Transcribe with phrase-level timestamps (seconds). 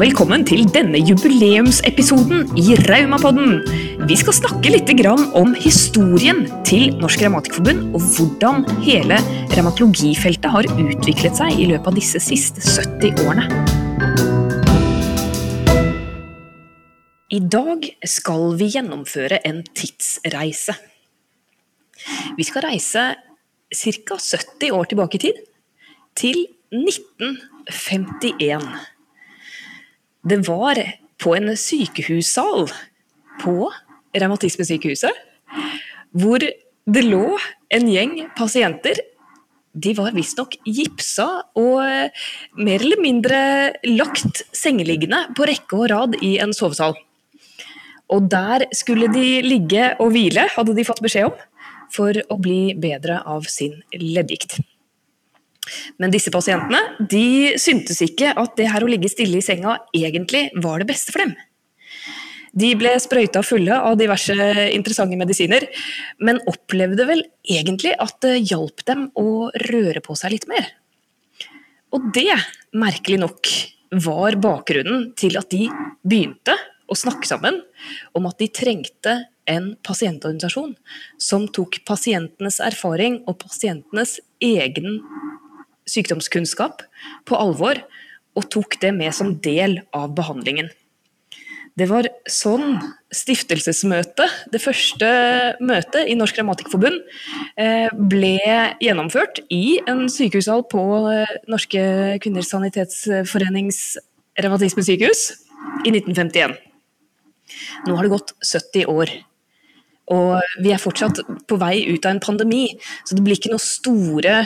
[0.00, 3.58] velkommen til denne jubileumsepisoden i Raumapodden.
[4.08, 4.88] Vi skal snakke litt
[5.36, 9.18] om historien til Norsk Revmatikerforbund, og hvordan hele
[9.52, 13.44] revmatologifeltet har utviklet seg i løpet av disse siste 70 årene.
[17.28, 20.72] I dag skal vi gjennomføre en tidsreise.
[22.38, 23.14] Vi skal reise
[23.68, 24.16] ca.
[24.16, 25.36] 70 år tilbake i tid,
[26.16, 28.64] til 1951.
[30.20, 30.76] Det var
[31.20, 32.66] på en sykehussal
[33.40, 33.70] på
[34.16, 35.14] Revmatismesykehuset,
[36.12, 37.38] hvor det lå
[37.72, 38.98] en gjeng pasienter.
[39.72, 42.10] De var visstnok gipsa og
[42.58, 43.38] mer eller mindre
[43.86, 46.98] lagt sengeliggende på rekke og rad i en sovesal.
[48.10, 51.38] Og der skulle de ligge og hvile, hadde de fått beskjed om,
[51.94, 54.58] for å bli bedre av sin leddgikt.
[56.00, 60.48] Men disse pasientene de syntes ikke at det her å ligge stille i senga egentlig
[60.62, 61.36] var det beste for dem.
[62.50, 64.34] De ble sprøyta fulle av diverse
[64.74, 65.68] interessante medisiner,
[66.18, 70.66] men opplevde vel egentlig at det hjalp dem å røre på seg litt mer.
[71.94, 72.34] Og det,
[72.74, 73.52] merkelig nok,
[74.02, 75.66] var bakgrunnen til at de
[76.06, 76.54] begynte
[76.90, 77.60] å snakke sammen
[78.18, 79.16] om at de trengte
[79.50, 80.74] en pasientorganisasjon
[81.18, 85.00] som tok pasientenes erfaring og pasientenes egen
[85.90, 86.84] sykdomskunnskap
[87.28, 87.82] på alvor,
[88.38, 90.70] og tok det med som del av behandlingen.
[91.78, 92.74] Det var sånn
[93.14, 95.08] stiftelsesmøtet, det første
[95.64, 96.98] møtet i Norsk Revmatikerforbund,
[97.56, 98.36] eh, ble
[98.82, 101.84] gjennomført i en sykehushall på eh, Norske
[102.20, 103.80] kvinners sanitetsforenings
[104.40, 105.24] revmatismesykehus
[105.86, 106.58] i 1951.
[107.86, 109.12] Nå har det gått 70 år.
[110.10, 112.66] Og vi er fortsatt på vei ut av en pandemi,
[113.06, 114.40] så det blir ikke noen store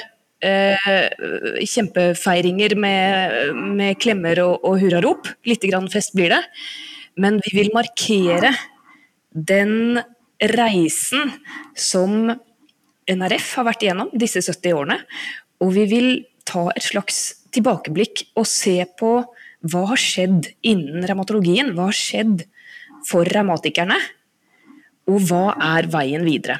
[0.45, 5.31] eh, kjempefeiringer med, med, klemmer og, og hurrarop.
[5.48, 6.42] Litt grann fest blir det.
[7.20, 8.53] Men vi vil markere
[9.34, 10.00] den
[10.55, 11.32] reisen
[11.78, 12.34] som
[13.10, 14.99] NRF har vært igjennom disse 70 årene.
[15.62, 16.09] Og vi vil
[16.49, 17.22] ta et slags
[17.55, 19.16] tilbakeblikk og se på
[19.65, 21.72] hva har skjedd innen revmatologien?
[21.76, 22.44] Hva har skjedd
[23.09, 23.97] for revmatikerne?
[25.09, 26.59] Og hva er veien videre?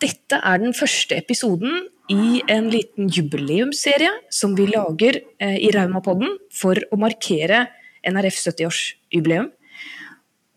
[0.00, 6.34] Dette er den første episoden i en liten jubileumsserie som vi lager eh, i Raumapodden
[6.54, 7.68] for å markere
[8.06, 9.50] NRF 70-årsjubileum.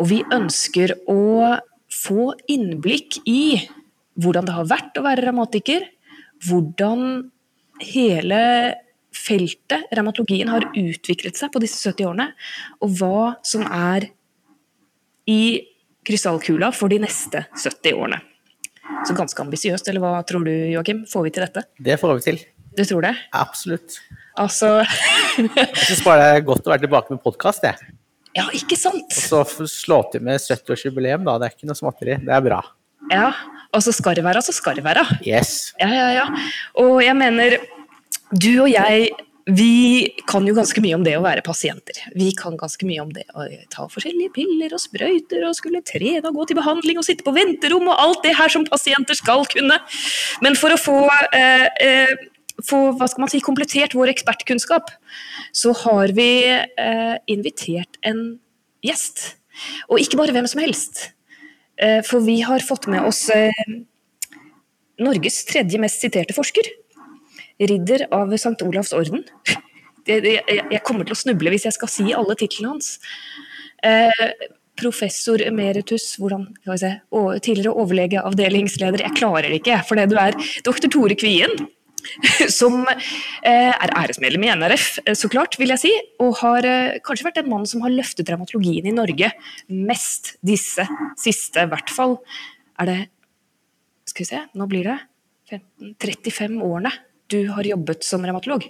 [0.01, 1.53] Og vi ønsker å
[1.93, 3.61] få innblikk i
[4.17, 5.85] hvordan det har vært å være revmatiker,
[6.47, 7.29] hvordan
[7.83, 8.41] hele
[9.13, 12.29] feltet, revmatologien, har utviklet seg på disse 70 årene,
[12.81, 14.09] og hva som er
[15.29, 15.43] i
[16.03, 18.23] krystallkula for de neste 70 årene.
[19.07, 21.03] Så ganske ambisiøst, eller hva tror du Joakim?
[21.09, 21.65] Får vi til dette?
[21.79, 22.39] Det får vi til.
[22.73, 23.13] Du tror det?
[23.37, 23.99] Absolutt.
[24.39, 24.79] Altså
[25.37, 27.93] Jeg syns bare det er godt å være tilbake med podkast, jeg.
[28.33, 29.13] Ja, ikke sant?
[29.37, 31.35] Og så slå til med 70-årsjubileum, da.
[31.37, 32.17] Det er ikke noe småtteri.
[32.23, 32.63] Det er bra.
[33.11, 33.27] Ja.
[33.73, 35.03] Og så skal det være, så skal det være.
[35.25, 35.73] Yes.
[35.81, 36.25] Ja, ja, ja.
[36.81, 37.59] Og jeg mener,
[38.33, 39.11] du og jeg
[39.45, 41.97] vi kan jo ganske mye om det å være pasienter.
[42.15, 43.43] Vi kan ganske mye om det å
[43.73, 47.33] ta forskjellige piller og sprøyter og skulle trene og gå til behandling og sitte på
[47.35, 49.79] venterom og alt det her som pasienter skal kunne.
[50.45, 50.99] Men for å få,
[51.35, 52.13] eh, eh,
[52.63, 54.93] få hva skal man si, komplettert vår ekspertkunnskap,
[55.51, 58.39] så har vi eh, invitert en
[58.81, 59.35] gjest.
[59.89, 61.09] Og ikke bare hvem som helst.
[61.75, 63.51] Eh, for vi har fått med oss eh,
[65.03, 66.63] Norges tredje mest siterte forsker
[67.59, 68.57] ridder av St.
[68.65, 69.25] Olavs orden.
[70.07, 72.97] Jeg kommer til å snuble hvis jeg skal si alle titlene hans.
[73.87, 74.31] Eh,
[74.79, 76.89] professor emeritus, hvordan, skal vi se,
[77.45, 79.05] tidligere overlege, avdelingsleder.
[79.05, 81.55] Jeg klarer det ikke, for det du er doktor Tore Kvien.
[82.51, 85.93] Som eh, er æresmedlem i NRF, eh, så klart, vil jeg si.
[86.19, 86.67] Og har
[87.07, 89.29] kanskje vært den mannen som har løftet dramatologien i Norge
[89.71, 90.83] mest disse
[91.21, 92.17] siste, i hvert fall.
[92.83, 92.99] Er det
[94.11, 94.99] Skal vi se, nå blir det
[95.47, 96.91] 15, 35 årene
[97.33, 98.67] du har jobbet som revmatolog.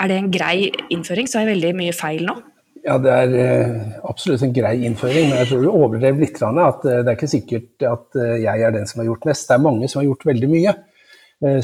[0.00, 0.56] Er det en grei
[0.90, 1.28] innføring?
[1.28, 2.38] Så er jeg veldig mye feil nå?
[2.82, 3.74] Ja, det er eh,
[4.10, 6.40] absolutt en grei innføring, men jeg tror du overdrev litt.
[6.42, 9.46] At eh, det er ikke sikkert at eh, jeg er den som har gjort mest.
[9.46, 10.74] Det er mange som har gjort veldig mye.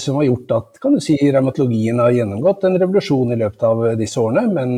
[0.02, 3.84] Som har gjort at kan du si, revmatologien har gjennomgått en revolusjon i løpet av
[4.00, 4.42] disse årene.
[4.50, 4.72] Men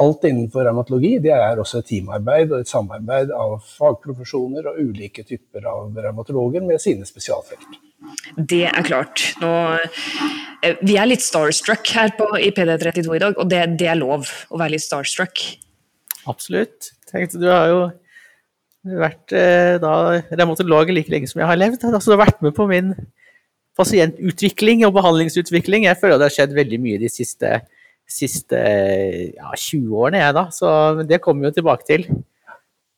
[0.00, 5.68] alt innenfor revmatologi er også et teamarbeid og et samarbeid av fagprofesjoner og ulike typer
[5.68, 7.83] av revmatologer med sine spesialfelt.
[8.36, 9.22] Det er klart.
[9.42, 9.50] Nå,
[10.64, 14.00] eh, vi er litt starstruck her på, i PD32 i dag, og det, det, er
[14.00, 15.42] lov å være litt starstruck.
[16.30, 16.92] Absolutt.
[17.10, 17.82] Tenkte, du har jo
[18.84, 19.94] vært eh, da,
[20.32, 21.84] revmatolog like lenge som jeg har levd.
[21.88, 22.92] Altså, du har vært med på min
[23.78, 25.88] pasientutvikling og behandlingsutvikling.
[25.88, 27.58] Jeg føler det har skjedd veldig mye de siste
[28.10, 28.58] siste
[29.32, 30.44] ja, 20 årene, jeg, da.
[30.52, 30.68] Så
[31.08, 32.06] det kommer vi jo tilbake til.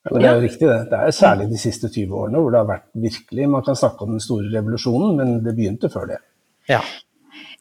[0.07, 0.79] Ja, men det er jo riktig, det.
[0.93, 4.07] Det er særlig de siste 20 årene hvor det har vært virkelig Man kan snakke
[4.07, 6.21] om den store revolusjonen, men det begynte før det.
[6.71, 6.79] Ja.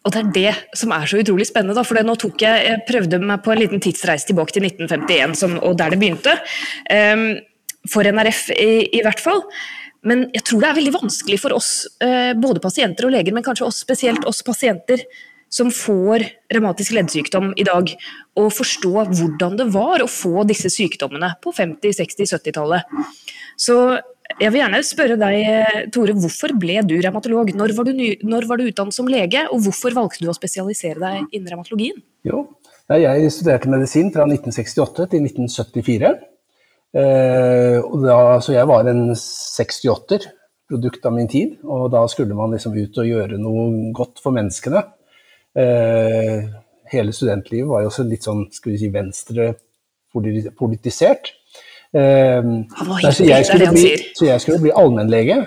[0.05, 1.73] Og det er det som er så utrolig spennende.
[1.77, 5.33] Da, for nå tok jeg, jeg prøvde meg på en liten tidsreise tilbake til 1951,
[5.39, 6.35] som, og der det begynte.
[6.93, 7.25] Um,
[7.89, 9.41] for NRF i, i, hvert fall.
[10.05, 11.71] Men jeg tror det er veldig vanskelig for oss,
[12.05, 15.01] uh, både pasienter og leger, men kanskje oss, spesielt oss pasienter
[15.51, 17.93] som får revmatisk leddsykdom i dag,
[18.39, 22.99] og forstå hvordan det var å få disse sykdommene på 50-, 60-, 70-tallet.
[23.59, 23.77] Så
[24.41, 27.53] jeg vil gjerne spørre deg, Tore, hvorfor ble du revmatolog?
[27.55, 27.75] Når
[28.25, 32.01] når var du utdannet som lege, og hvorfor valgte du å spesialisere deg innen revmatologien?
[32.25, 32.47] Jo,
[32.89, 36.15] jeg studerte medisin fra 1968 til 1974.
[36.95, 37.77] Eh,
[38.41, 40.27] så jeg var en 68-er,
[40.69, 41.57] produkt av min tid.
[41.63, 44.83] Og da skulle man liksom ut og gjøre noe godt for menneskene.
[45.55, 46.47] Eh,
[46.91, 49.53] hele studentlivet var jo også litt sånn skal vi si, venstre
[50.15, 51.33] politisert.
[51.95, 52.41] Eh,
[53.51, 54.03] er det han sier.
[54.15, 55.39] Så jeg skulle bli allmennlege.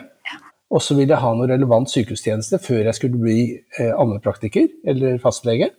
[0.69, 5.17] Og så ville jeg ha noe relevant sykehustjeneste før jeg skulle bli eh, allmennpraktiker eller
[5.23, 5.71] fastlege.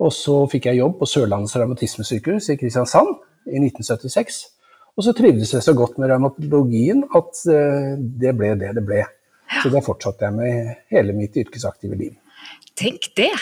[0.00, 3.18] Og så fikk jeg jobb på Sørlandets revmatismesykehus i Kristiansand
[3.50, 4.40] i 1976.
[4.96, 9.04] Og så trivdes jeg så godt med revmatologien at eh, det ble det det ble.
[9.60, 12.14] Så det fortsatte jeg med hele mitt yrkesaktive liv.
[12.80, 13.32] Tenk det!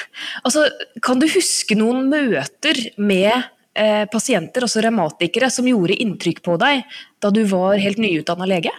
[0.43, 0.66] Altså,
[1.05, 3.32] kan du huske noen møter med
[3.78, 6.84] eh, pasienter, altså revmatikere, som gjorde inntrykk på deg
[7.22, 8.72] da du var helt nyutdanna lege?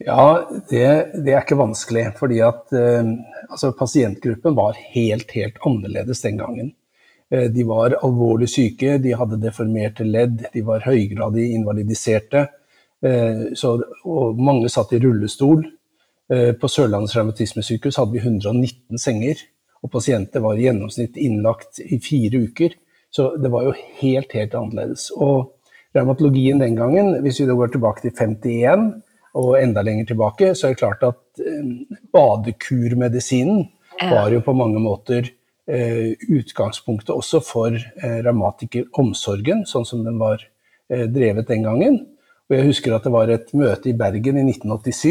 [0.00, 0.84] Ja, det,
[1.14, 2.06] det, er ikke vanskelig.
[2.18, 3.10] fordi at eh,
[3.50, 6.72] altså, pasientgruppen var helt, helt annerledes den gangen.
[7.30, 12.46] Eh, de var alvorlig syke, de hadde deformerte ledd, de var høygradig invalidiserte.
[13.04, 15.66] Eh, så, og mange satt i rullestol.
[16.30, 19.40] Eh, på Sørlandets revmatismesykehus hadde vi 119 senger
[19.82, 22.76] og pasienter var i gjennomsnitt innlagt i fire uker.
[23.10, 25.08] Så det var jo helt, helt annerledes.
[25.16, 25.56] Og
[25.96, 28.86] revmatologien den gangen, hvis vi da går tilbake til 51
[29.40, 33.66] og enda lenger tilbake, så er det klart at eh, badekurmedisinen
[34.00, 35.26] var jo på mange måter
[35.66, 40.46] eh, utgangspunktet også for revmatikeromsorgen, sånn som den var
[40.90, 41.98] drevet den gangen.
[42.50, 45.10] Og jeg husker at det var et møte i Bergen i 1987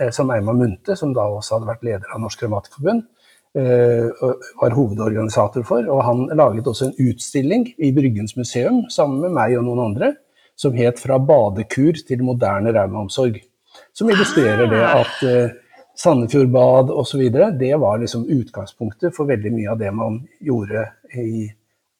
[0.00, 3.06] eh, som Eima Munthe, som da også hadde vært leder av Norsk Revmatikerforbund,
[3.54, 4.08] Eh,
[4.60, 5.84] var hovedorganisator for.
[5.92, 10.14] Og han laget også en utstilling i Bryggens museum sammen med meg og noen andre
[10.56, 13.42] som het 'Fra badekur til moderne raumaomsorg'.
[13.92, 15.50] Som illustrerer det at uh,
[15.96, 17.20] Sandefjord bad osv.
[17.60, 21.50] det var liksom utgangspunktet for veldig mye av det man gjorde i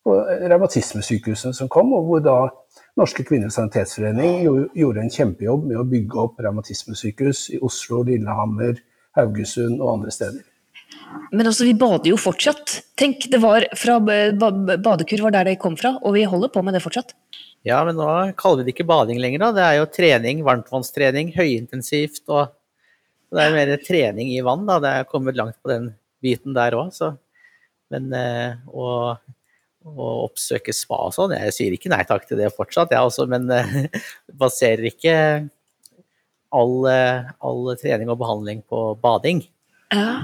[0.03, 0.15] på
[0.51, 2.37] revmatismesykehuset som kom, og hvor da
[2.99, 4.43] Norske kvinners sanitetsforening
[4.77, 8.81] gjorde en kjempejobb med å bygge opp revmatismesykehus i Oslo, Lillehammer,
[9.17, 10.43] Haugesund og andre steder.
[11.33, 12.75] Men altså, vi bader jo fortsatt.
[12.99, 16.77] Tenk, det var fra badekur var der det kom fra, og vi holder på med
[16.77, 17.15] det fortsatt.
[17.67, 18.09] Ja, men nå
[18.39, 19.51] kaller vi det ikke bading lenger, da.
[19.57, 22.59] Det er jo trening, varmtvannstrening, høyintensivt og
[23.33, 24.77] Det er mer trening i vann, da.
[24.83, 25.87] Det er kommet langt på den
[26.21, 27.15] biten der òg, så
[27.93, 28.57] Men eh,
[29.85, 33.29] å, oppsøke spa og sånn, jeg sier ikke nei takk til det fortsatt, jeg også,
[33.31, 33.89] men eh,
[34.43, 35.17] baserer ikke
[36.53, 39.41] all, all trening og behandling på bading.
[39.93, 40.23] Ja.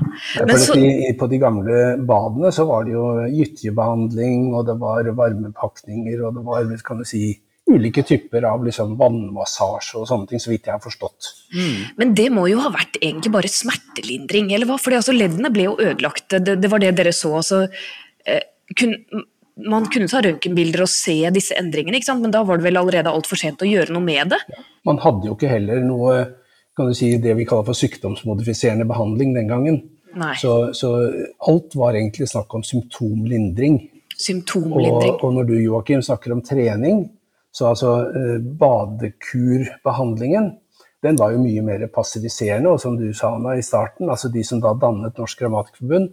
[0.56, 0.76] Så...
[1.18, 6.44] På de gamle badene så var det jo gytjebehandling, og det var varmepakninger, og det
[6.46, 7.36] var kan du si,
[7.68, 11.32] ulike typer av liksom vannmassasje og sånne ting, så vidt jeg har forstått.
[11.52, 11.80] Mm.
[12.00, 14.78] Men det må jo ha vært egentlig bare smertelindring, eller hva?
[14.80, 17.34] For altså, leddene ble jo ødelagt, det, det var det dere så.
[17.42, 17.66] Altså,
[18.24, 18.46] eh,
[18.78, 18.96] kun,
[19.66, 23.40] man kunne ta røntgenbilder og se disse endringene, men da var det vel allerede altfor
[23.40, 24.40] sent å gjøre noe med det?
[24.52, 24.66] Ja.
[24.86, 26.18] Man hadde jo ikke heller noe
[26.78, 29.80] kan du si, det vi kaller for sykdomsmodifiserende behandling den gangen.
[30.38, 31.10] Så, så,
[31.50, 33.80] alt var egentlig snakk om symptomlindring.
[34.18, 35.16] Symptomlindring.
[35.16, 37.10] Og, og når du Joakim, snakker om trening,
[37.54, 40.52] så altså eh, badekurbehandlingen
[41.02, 42.70] den var jo mye mer passiviserende.
[42.70, 46.10] Og som du sa Anna, i starten, altså de som da dannet Norsk Grammatikerforbund,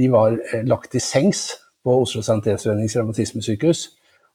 [0.00, 3.86] de var eh, lagt til sengs på Oslo Sanitetsforenings revmatismesykehus.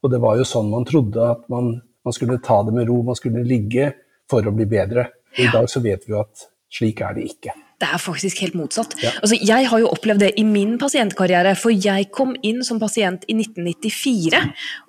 [0.03, 1.75] Og det var jo sånn man trodde at man,
[2.05, 3.91] man skulle ta det med ro, man skulle ligge
[4.29, 5.09] for å bli bedre.
[5.37, 7.53] I dag så vet vi jo at slik er det ikke.
[7.75, 8.93] Det er faktisk helt motsatt.
[9.03, 9.11] Ja.
[9.19, 13.25] Altså, jeg har jo opplevd det i min pasientkarriere, for jeg kom inn som pasient
[13.27, 14.39] i 1994.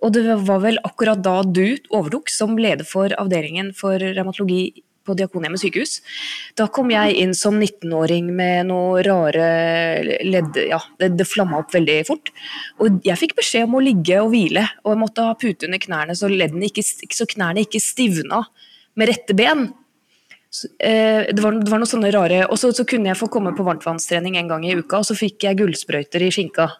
[0.06, 5.16] Og det var vel akkurat da du overtok som leder for avdelingen for revmatologi på
[5.18, 6.00] Diakonhjemmet sykehus.
[6.58, 9.48] Da kom jeg inn som 19-åring med noe rare
[10.26, 12.32] ledd Ja, det, det flamma opp veldig fort.
[12.82, 15.82] Og jeg fikk beskjed om å ligge og hvile, og jeg måtte ha pute under
[15.82, 18.44] knærne så, ikke, så knærne ikke stivna
[18.96, 19.68] med rette ben.
[20.80, 23.50] Eh, det var, det var, noe sånne rare Og så, så, kunne jeg få komme
[23.52, 26.70] på varmtvannstrening en gang i uka, og så fikk jeg gullsprøyter i skinka.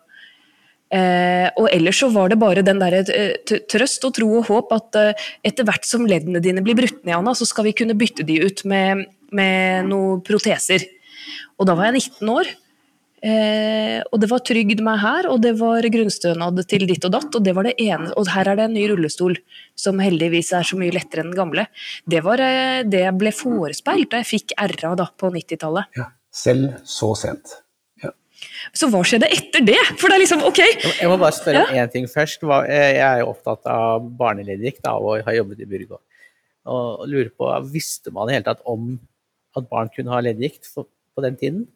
[0.95, 4.75] Eh, og ellers så var det bare den der eh, trøst og tro og håp
[4.77, 7.97] at eh, etter hvert som leddene dine blir brutt ned, Anna, så skal vi kunne
[7.99, 10.87] bytte de ut med, med noen proteser.
[11.59, 12.55] Og da var jeg 19 år.
[13.27, 17.35] Eh, og det var trygd meg her, og det var grunnstønad til ditt og datt.
[17.35, 19.39] Og det var det ene, og her er det en ny rullestol,
[19.79, 21.67] som heldigvis er så mye lettere enn den gamle.
[22.07, 25.97] Det var eh, det jeg ble forespeilt da jeg fikk RA da på 90-tallet.
[25.99, 26.11] Ja.
[26.37, 27.63] Selv så sent.
[28.67, 28.75] Ja.
[28.81, 29.79] Så hva skjedde etter det?
[30.01, 30.61] For det er liksom, ok,
[31.01, 32.43] Jeg må bare spørre om én ting først.
[32.43, 36.01] Eh, Jeg er jo opptatt av barneleddgikt og har jobbet i Burgå.
[36.67, 38.99] Og lurer på, Visste man i det hele tatt om
[39.57, 41.67] at barn kunne ha leddgikt på den tiden?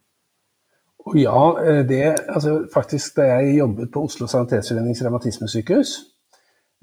[1.07, 5.95] Og ja, eh, det, altså faktisk da jeg jobbet på Oslo Sanitetsforenings revmatismesykehus,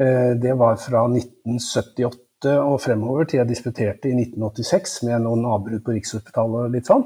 [0.02, 5.84] eh, det var fra 1978 og fremover til jeg disputerte i 1986 med noen avbrudd
[5.86, 7.06] på Rikshospitalet og litt sånn.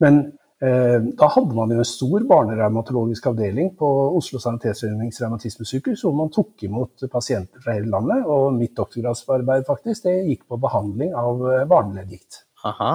[0.00, 0.22] Men
[0.62, 6.62] da hadde man jo en stor barnerevmatologisk avdeling på Oslo Sanitetsforenings revmatismesykehus, hvor man tok
[6.68, 8.22] imot pasienter fra hele landet.
[8.30, 12.44] Og mitt doktorgradsarbeid faktisk, det gikk på behandling av eh, barneleddgikt.
[12.70, 12.94] Aha.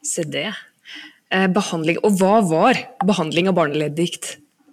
[0.00, 0.48] se det.
[1.30, 4.32] Eh, behandling, og hva var behandling av barneleddgikt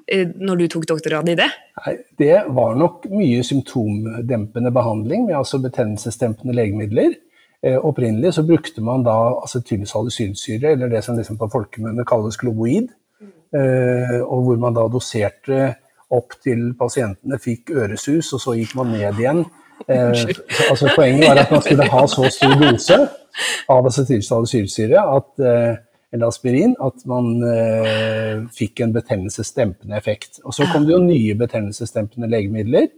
[0.09, 1.49] eh, når du tok doktorgrad i det?
[1.83, 7.13] Nei, det var nok mye symptomdempende behandling med altså betennelsesdempende legemidler.
[7.65, 12.91] Eh, opprinnelig så brukte man da acetylsalicylsyre, eller det som liksom på folkemunne kalles globoid.
[13.55, 15.71] Eh, og hvor man da doserte
[16.13, 19.43] opp til pasientene fikk øresus, og så gikk man ned igjen.
[19.87, 20.13] Eh,
[20.69, 22.99] altså Poenget var at man skulle ha så stor dose
[23.69, 25.31] av acetylsalicylsyre at,
[26.13, 30.39] eller aspirin at man eh, fikk en betennelsesdempende effekt.
[30.45, 32.89] Og så kom det jo nye betennelsesdempende legemidler.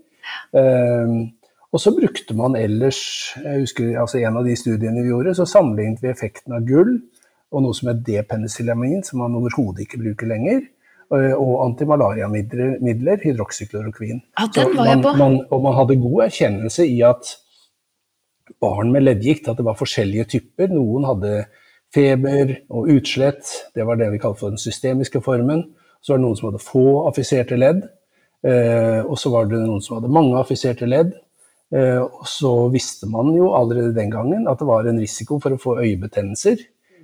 [0.53, 1.15] Eh,
[1.69, 2.99] og så brukte man ellers
[3.37, 6.95] jeg husker altså En av de studiene vi gjorde, så sammenlignet vi effekten av gull
[7.49, 10.59] og noe som er depenicillamine, som man overhodet ikke bruker lenger,
[11.15, 14.21] eh, og antimalariamidler, midler, hydroksyklorokvin.
[14.37, 15.13] Ja, den var jeg på.
[15.17, 17.31] Man, og man hadde god erkjennelse i at
[18.61, 20.69] barn med leddgikt, at det var forskjellige typer.
[20.73, 21.33] Noen hadde
[21.93, 25.65] feber og utslett, det var det vi kalte for den systemiske formen.
[26.01, 27.81] Så var det noen som hadde få affiserte ledd,
[28.45, 31.15] eh, og så var det noen som hadde mange affiserte ledd.
[31.69, 35.53] Eh, og så visste man jo allerede den gangen at det var en risiko for
[35.53, 36.63] å få øyebetennelser,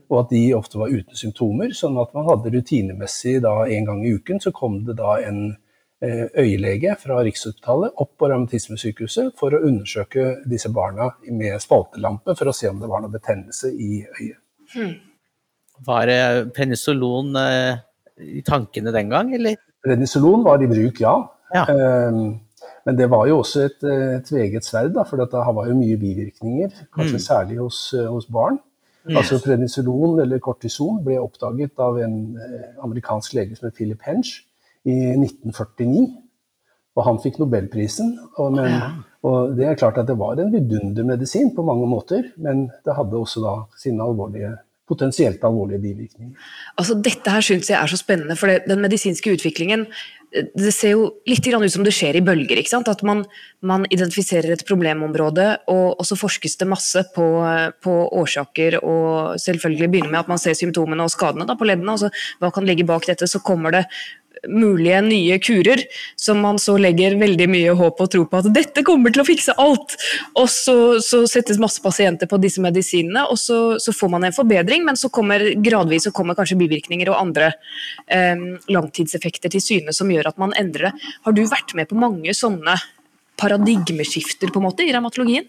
[0.10, 4.04] og at de ofte var uten symptomer, sånn at man hadde rutinemessig da en gang
[4.06, 5.40] i uken så kom det da en
[6.06, 12.50] eh, øyelege fra Rikshospitalet opp på revmatismesykehuset for å undersøke disse barna med spaltelampe for
[12.50, 14.42] å se om det var noe betennelse i øyet.
[15.86, 16.22] Var det
[16.56, 17.82] penicillon eh,
[18.22, 19.58] i tankene den gang, eller?
[19.86, 21.16] Prednisolon var i bruk, ja.
[21.54, 21.66] Ja.
[21.70, 22.40] Ehm,
[22.86, 25.98] Men det var jo også et, eh, tveget sverd, da, for det var jo mye
[25.98, 26.70] bivirkninger.
[26.94, 28.60] Kanskje særlig hos, eh, hos barn.
[29.06, 34.40] Altså Prednisolon eller kortison ble oppdaget av en eh, amerikansk lege som het Philip Hench
[34.86, 36.06] i 1949.
[36.96, 38.16] Og han fikk nobelprisen.
[38.40, 38.78] Og, men,
[39.26, 43.20] og det er klart at det var en vidundermedisin på mange måter, men det hadde
[43.20, 44.56] også da sine alvorlige,
[44.88, 46.50] potensielt alvorlige bivirkninger.
[46.78, 49.88] Altså, dette her syns jeg er så spennende, for den medisinske utviklingen
[50.36, 52.60] det ser jo litt ut som det skjer i bølger.
[52.76, 53.24] At man,
[53.62, 57.28] man identifiserer et problemområde, og, og så forskes det masse på,
[57.84, 61.96] på årsaker, og selvfølgelig begynner med at man ser symptomene og skadene da, på leddene.
[61.96, 62.12] altså
[62.42, 63.30] Hva kan ligge bak dette?
[63.30, 63.86] Så kommer det
[64.50, 65.84] mulige nye kurer,
[66.20, 69.28] som man så legger veldig mye håp og tro på at dette kommer til å
[69.28, 69.98] fikse alt.
[70.38, 74.36] Og så, så settes masse pasienter på disse medisinene, og så, så får man en
[74.36, 77.52] forbedring, men så kommer gradvis så kommer kanskje bivirkninger og andre
[78.12, 78.36] eh,
[78.72, 81.14] langtidseffekter til syne som gjør at man endrer det.
[81.26, 82.78] Har du vært med på mange sånne
[83.40, 85.48] paradigmeskifter på en måte i revmatologien?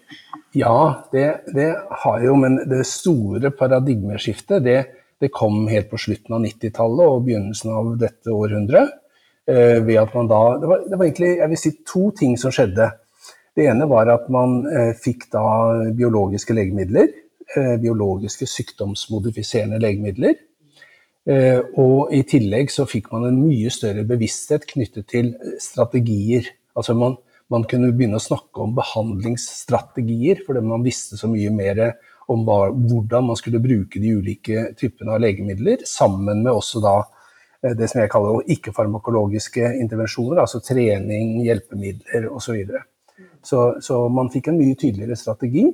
[0.57, 1.69] Ja, det, det
[2.03, 4.79] har jo, men det store paradigmeskiftet det,
[5.21, 8.93] det kom helt på slutten av 90-tallet og begynnelsen av dette århundret.
[9.47, 12.35] Eh, ved at man da, det var, det var egentlig jeg vil si, to ting
[12.39, 12.89] som skjedde.
[13.57, 15.45] Det ene var at man eh, fikk da
[15.95, 17.09] biologiske legemidler.
[17.55, 20.43] Eh, biologiske sykdomsmodifiserende legemidler.
[21.27, 26.45] Og i tillegg så fikk man en mye større bevissthet knyttet til strategier.
[26.71, 27.17] Altså man,
[27.51, 31.81] man kunne begynne å snakke om behandlingsstrategier, fordi man visste så mye mer
[32.27, 36.95] om hva, hvordan man skulle bruke de ulike typene av legemidler, sammen med også da
[37.63, 42.45] eh, det som jeg kaller ikke-farmakologiske intervensjoner, altså trening, hjelpemidler osv.
[42.47, 42.83] Så, videre.
[43.43, 45.69] så Så man fikk en mye tydeligere strategi.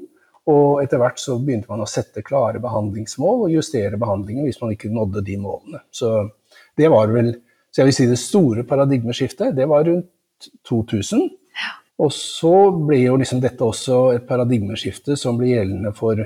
[0.52, 4.74] Og etter hvert så begynte man å sette klare behandlingsmål og justere behandlingen hvis man
[4.74, 5.80] ikke nådde de målene.
[5.88, 6.10] Så
[6.76, 7.32] det var vel
[7.74, 10.12] så jeg vil si det store paradigmeskiftet, det var rundt
[10.70, 11.24] 2000.
[12.04, 16.22] Og så ble jo liksom dette også et paradigmeskifte som ble gjeldende for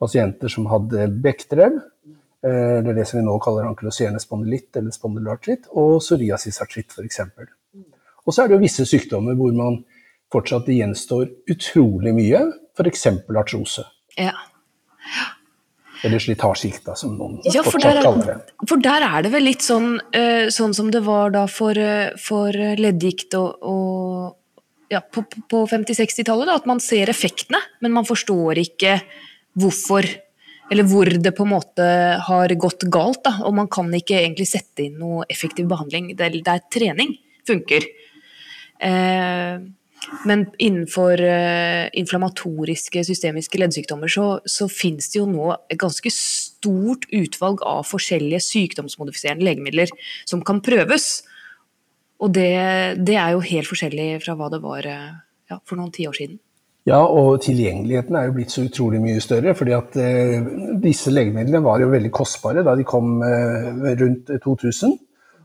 [0.00, 1.78] pasienter som hadde bekktrev,
[2.44, 7.22] eh, eller det som vi nå kaller ankyloserende spondylitt eller spondylartritt, og psoriasisartritt f.eks.
[8.28, 9.82] Og så er det jo visse sykdommer hvor man
[10.32, 12.44] fortsatt gjenstår utrolig mye,
[12.76, 13.06] f.eks.
[13.32, 13.84] artrose.
[14.18, 14.34] Ja.
[16.04, 18.66] Eller slitasjegikta, som noen Ja, for fortsatt der, kaller det.
[18.70, 22.12] for der er det vel litt sånn, eh, sånn som det var da for, eh,
[22.22, 28.60] for leddgikt og, og ja, på, på 50-60-tallet, at man ser effektene, men man forstår
[28.62, 29.00] ikke
[29.58, 30.06] hvorfor,
[30.72, 31.86] eller hvor det på en måte
[32.28, 33.22] har gått galt.
[33.26, 37.16] Da, og man kan ikke egentlig sette inn noe effektiv behandling der, der trening
[37.48, 37.86] funker.
[38.84, 39.58] Eh,
[40.28, 47.08] men innenfor eh, inflammatoriske systemiske leddsykdommer så, så finnes det jo nå et ganske stort
[47.14, 49.92] utvalg av forskjellige sykdomsmodifiserende legemidler
[50.28, 51.10] som kan prøves.
[52.22, 52.50] Og det,
[53.06, 55.10] det er jo helt forskjellig fra hva det var eh,
[55.50, 56.38] ja, for noen tiår siden.
[56.88, 59.52] Ja, og tilgjengeligheten er jo blitt så utrolig mye større.
[59.54, 60.46] fordi at eh,
[60.80, 64.94] disse legemidlene var jo veldig kostbare da de kom eh, rundt 2000.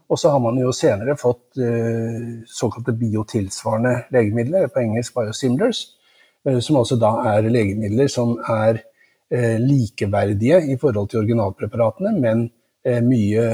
[0.08, 5.84] Og så har man jo senere fått eh, såkalte biotilsvarende legemidler, på engelsk biosimilars,
[6.48, 8.80] eh, som altså da er legemidler som er
[9.32, 12.50] eh, likeverdige i forhold til originalpreparatene, men
[12.86, 13.48] eh, mye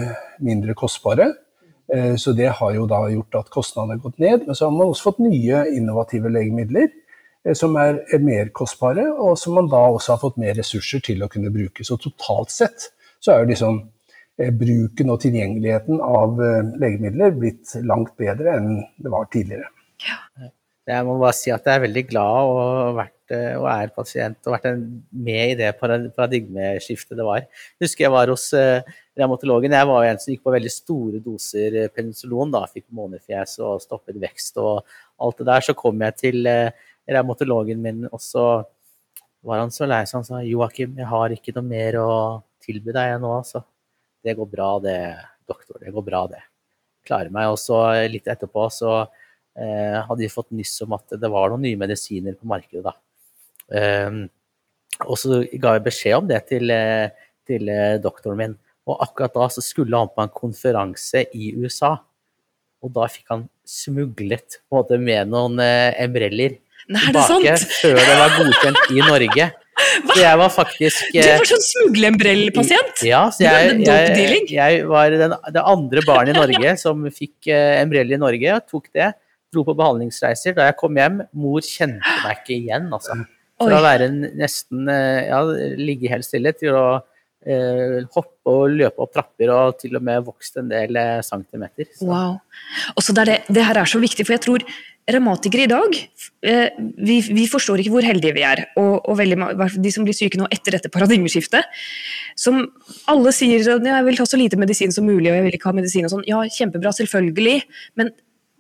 [0.46, 1.32] mindre kostbare.
[2.22, 4.44] Så det har jo da gjort at kostnadene har gått ned.
[4.46, 6.92] Men så har man også fått nye innovative legemidler
[7.58, 11.24] som er er mer kostbare, og som man da også har fått mer ressurser til
[11.24, 11.86] å kunne bruke.
[11.86, 12.90] Så totalt sett
[13.20, 13.82] så er jo liksom
[14.40, 19.72] eh, bruken og tilgjengeligheten av eh, legemidler blitt langt bedre enn det var tidligere.
[20.90, 24.48] Jeg må bare si at jeg er veldig glad og, vært, eh, og er pasient
[24.48, 24.80] og vært
[25.12, 27.44] med i det paradigmeskiftet det var.
[27.44, 28.90] Jeg husker jeg var hos eh,
[29.20, 29.76] revmatologen.
[29.78, 32.56] Jeg var jo en som gikk på veldig store doser eh, penicillin.
[32.56, 34.82] da, Fikk månefjes og stoppet vekst og
[35.22, 35.68] alt det der.
[35.68, 38.46] Så kom jeg til eh, revmatologen min, og så
[39.46, 40.20] var han så lei seg.
[40.20, 42.12] Han sa Joakim, jeg har ikke noe mer å
[42.64, 43.64] tilby deg nå, altså.
[44.24, 45.00] Det går bra det,
[45.48, 45.80] doktor.
[45.82, 46.42] Det går bra, det.
[47.08, 47.52] Klarer meg.
[47.54, 47.80] Og så
[48.12, 52.36] litt etterpå så eh, hadde vi fått nyss om at det var noen nye medisiner
[52.36, 52.84] på markedet.
[52.84, 52.98] da.
[53.80, 54.26] Ehm,
[55.06, 57.16] og så ga jeg beskjed om det til, eh,
[57.48, 58.58] til eh, doktoren min.
[58.90, 61.96] Og akkurat da så skulle han på en konferanse i USA.
[62.84, 65.96] Og da fikk han smuglet på en måte med noen eh,
[66.88, 67.74] Nei, er det tilbake sant?
[67.82, 69.50] før det var godkjent i Norge.
[70.10, 73.04] Så jeg var faktisk Du eh, var sånn smugleembrell-pasient!
[73.08, 77.80] ja, så jeg, jeg, jeg var den, det andre barnet i Norge som fikk eh,
[77.80, 79.12] Embrell i Norge, og tok det,
[79.54, 80.58] dro på behandlingsreiser.
[80.58, 83.22] Da jeg kom hjem, mor kjente meg ikke igjen, altså.
[83.60, 85.40] Fra å være nesten eh, ja,
[85.80, 90.28] ligge helt stille til å eh, hoppe og løpe opp trapper og til og med
[90.28, 91.90] vokst en del centimeter.
[91.96, 92.08] Så.
[92.08, 92.40] Wow.
[92.96, 94.68] Og så er det, det her er så viktig, for jeg tror
[95.14, 95.98] revmatikere i dag
[96.46, 98.64] eh, vi, vi forstår ikke hvor heldige vi er.
[98.80, 99.38] Og, og veldig,
[99.82, 101.68] de som blir syke nå etter dette paradigmeskiftet,
[102.40, 102.62] som
[103.12, 105.72] alle sier at jeg vil ta så lite medisin som mulig, og jeg vil ikke
[105.72, 106.26] ha medisin og sånn.
[106.30, 107.62] Ja, kjempebra, selvfølgelig.
[108.00, 108.14] Men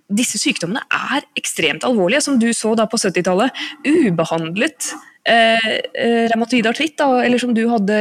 [0.09, 3.53] disse sykdommene er ekstremt alvorlige, som du så da på 70-tallet.
[3.85, 4.93] Ubehandlet
[5.29, 7.97] eh, eh, revmatoid artritt, da, eller som du hadde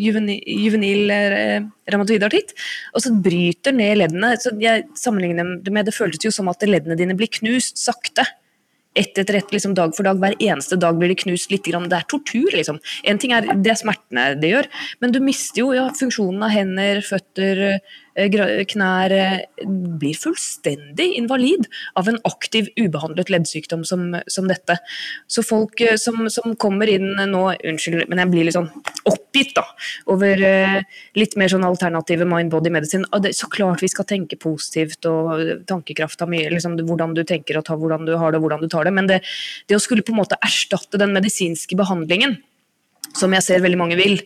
[0.00, 1.60] juvenil, juvenil eh,
[1.90, 2.54] revmatoid artritt.
[2.94, 4.34] Og så bryter ned leddene.
[4.42, 8.26] Så jeg sammenligner det med Det føltes jo som at leddene dine blir knust sakte.
[8.96, 10.20] Ett etter ett, liksom dag for dag.
[10.20, 11.66] Hver eneste dag blir det knust litt.
[11.66, 11.88] Grann.
[11.92, 12.80] Det er tortur, liksom.
[13.04, 14.68] En ting er det er smertene det gjør,
[15.02, 19.44] men du mister jo ja, funksjonen av hender, føtter, eh, knær eh,
[20.00, 24.78] Blir fullstendig invalid av en aktiv, ubehandlet leddsykdom som, som dette.
[25.28, 28.70] Så folk eh, som, som kommer inn nå Unnskyld, men jeg blir litt sånn
[29.06, 29.64] oppgitt da,
[30.12, 30.80] over eh,
[31.18, 32.72] litt mer sånn alternative mind-body
[33.22, 37.58] det, så klart vi skal tenke positivt, og tankekraft har mye liksom, Hvordan du tenker
[37.58, 38.92] og hvordan du har det, og hvordan du tar det.
[38.94, 39.22] Men det,
[39.68, 42.36] det å skulle på en måte erstatte den medisinske behandlingen
[43.16, 44.20] som jeg ser veldig mange vil,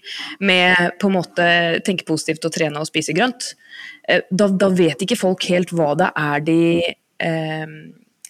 [0.44, 1.46] med på en måte
[1.86, 3.52] tenke positivt og trene og spise grønt,
[4.08, 7.74] eh, da, da vet ikke folk helt hva det er de eh,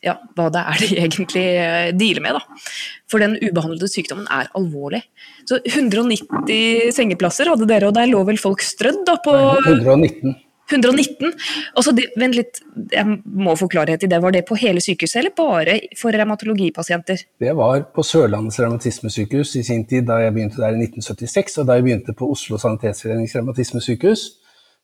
[0.05, 2.39] ja, hva det er de egentlig eh, dealer med.
[2.39, 2.69] Da.
[3.11, 5.03] For den ubehandlede sykdommen er alvorlig.
[5.49, 9.35] Så 190 sengeplasser hadde dere, og der lå vel folk strødd da på
[9.67, 10.39] 119.
[10.73, 11.33] 119.
[11.77, 12.61] Og så, vent litt,
[12.93, 14.21] jeg må få klarhet i det.
[14.23, 17.25] Var det på hele sykehuset, eller bare for revmatologipasienter?
[17.43, 21.61] Det var på Sørlandets revmatismesykehus i sin tid, da jeg begynte der i 1976.
[21.63, 24.29] Og da jeg begynte på Oslo Sanitetsforenings revmatismesykehus,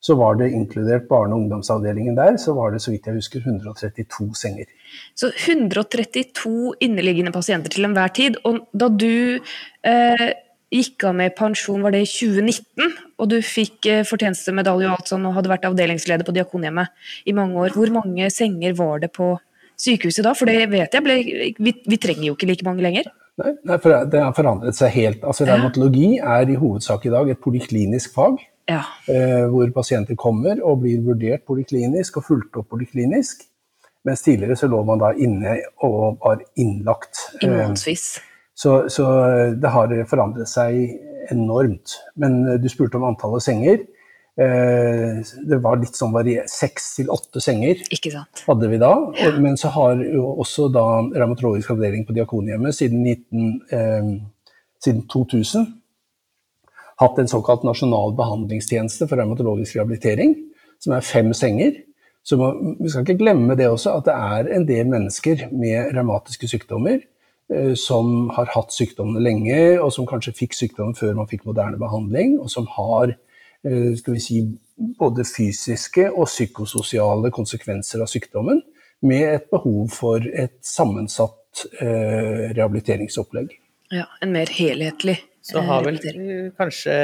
[0.01, 3.41] så var det inkludert barne- og ungdomsavdelingen der, så var det så vidt jeg husker
[3.41, 4.69] 132 senger.
[5.17, 8.37] Så 132 inneliggende pasienter til enhver tid.
[8.45, 9.41] Og da du
[9.83, 10.29] eh,
[10.77, 15.13] gikk av med pensjon, var det i 2019, og du fikk eh, fortjenestemedalje og alt
[15.13, 16.89] sånn, og hadde vært avdelingsleder på Diakonhjemmet
[17.27, 19.33] i mange år, hvor mange senger var det på
[19.81, 20.33] sykehuset da?
[20.37, 21.17] For det vet jeg, ble,
[21.61, 23.09] vi, vi trenger jo ikke like mange lenger.
[23.37, 25.25] Nei, det har forandret seg helt.
[25.29, 28.39] Altså Revmatologi er i hovedsak i dag et poliklinisk fag,
[28.71, 28.81] Ja.
[29.13, 33.45] eh, hvor pasienter kommer og blir vurdert poliklinisk og fulgt opp poliklinisk.
[34.07, 37.21] Mens tidligere så lå man da inne og var innlagt.
[37.43, 37.75] I Eh.
[38.57, 39.05] Så, så
[39.61, 40.97] det har forandret seg
[41.33, 41.99] enormt.
[42.17, 43.83] Men eh, du spurte om antallet senger.
[44.41, 46.17] Eh, Det var litt sånn.
[46.51, 48.45] Seks til åtte senger Ikke sant.
[48.49, 48.93] hadde vi da.
[49.21, 49.33] Ja.
[49.41, 54.15] men så har jo også da revmatologisk avdeling på Diakonhjemmet siden, 19, eh,
[54.85, 55.67] siden 2000
[56.97, 60.31] hatt en såkalt nasjonal behandlingstjeneste for revmatologisk rehabilitering,
[60.81, 61.75] som er fem senger.
[62.25, 62.49] Så må,
[62.81, 66.97] vi skal ikke glemme det også, at det er en del mennesker med revmatiske sykdommer
[66.97, 67.05] eh,
[67.79, 72.41] som har hatt sykdommene lenge, og som kanskje fikk sykdommen før man fikk moderne behandling,
[72.43, 74.41] og som har eh, skal vi si,
[74.99, 78.63] både fysiske og psykososiale konsekvenser av sykdommen,
[79.07, 83.55] med et behov for et sammensatt eh, rehabiliteringsopplegg.
[83.95, 86.97] Ja, En mer helhetlig Så eh, har vel eh, kanskje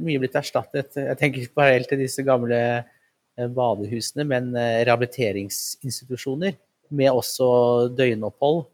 [0.00, 0.96] mye blitt erstattet.
[0.96, 6.56] Jeg tenker ikke parallelt til disse gamle eh, badehusene, men eh, rehabiliteringsinstitusjoner
[6.90, 7.50] med også
[7.98, 8.70] døgnopphold, eh,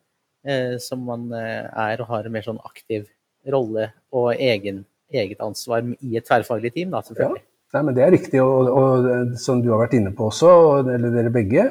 [0.83, 3.07] som man eh, er og har en mer sånn aktiv
[3.53, 7.45] rolle og egen, eget ansvar i et tverrfaglig team, da, selvfølgelig.
[7.75, 10.51] Nei, men Det er riktig, og, og som du har vært inne på også,
[10.87, 11.67] eller dere begge,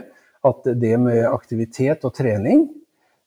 [0.46, 2.68] at det med aktivitet og trening,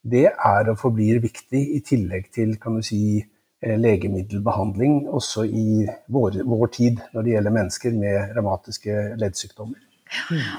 [0.09, 3.19] det er og forblir viktig i tillegg til kan du si,
[3.63, 9.81] eh, legemiddelbehandling også i vår, vår tid når det gjelder mennesker med revmatiske leddsykdommer.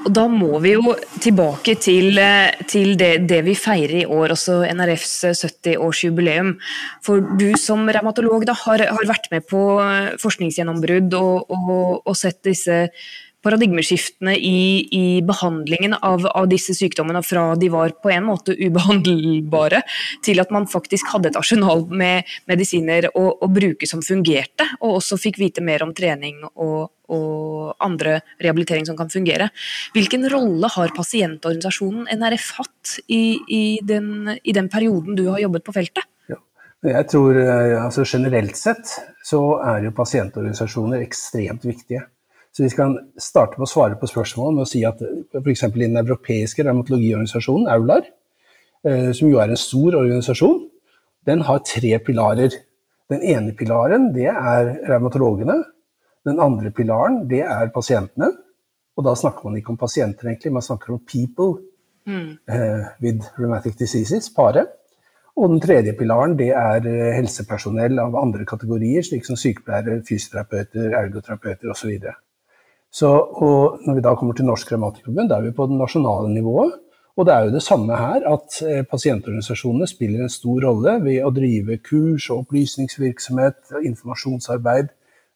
[0.05, 4.35] Og da må vi jo tilbake til, eh, til det, det vi feirer i år,
[4.35, 6.55] også NRFs 70-årsjubileum.
[7.05, 12.41] For du som revmatolog har, har vært med på eh, forskningsgjennombrudd og, og, og sett
[12.45, 12.85] disse
[13.45, 19.81] paradigmeskiftene i, i behandlingen av, av disse sykdommene fra de var på en måte ubehandlbare,
[20.25, 24.99] til at man faktisk hadde et arsenal med medisiner å, å bruke som fungerte, og
[24.99, 29.49] også fikk vite mer om trening og, og andre rehabilitering som kan fungere.
[29.95, 35.67] Hvilken rolle har pasientorganisasjonen NRF hatt i, i, den, i den perioden du har jobbet
[35.67, 36.07] på feltet?
[36.79, 38.93] Jeg tror eh, altså Generelt sett
[39.27, 42.05] så er jo pasientorganisasjoner ekstremt viktige.
[42.55, 45.63] Så Vi skal starte med å svare på spørsmålet med å si at f.eks.
[45.69, 48.09] i den europeiske revmatologiorganisasjonen, EULAR,
[48.85, 50.63] eh, som jo er en stor organisasjon,
[51.29, 52.55] den har tre pilarer.
[53.09, 55.59] Den ene pilaren det er revmatologene.
[56.25, 58.31] Den andre pilaren det er pasientene.
[58.97, 61.61] Og da snakker man ikke om pasienter, egentlig, man snakker om people
[62.49, 64.65] eh, with rheumatic diseases, pare.
[65.39, 70.91] Og den tredje pilaren det er eh, helsepersonell av andre kategorier, slik som sykepleiere, fysioterapeuter,
[70.99, 72.09] ergoterapeuter osv.
[72.91, 76.31] Så og når vi da kommer til Norsk Revmatikerforbund, da er vi på det nasjonale
[76.33, 76.77] nivået.
[77.19, 81.25] Og det er jo det samme her, at eh, pasientorganisasjonene spiller en stor rolle ved
[81.27, 84.87] å drive kurs og opplysningsvirksomhet og informasjonsarbeid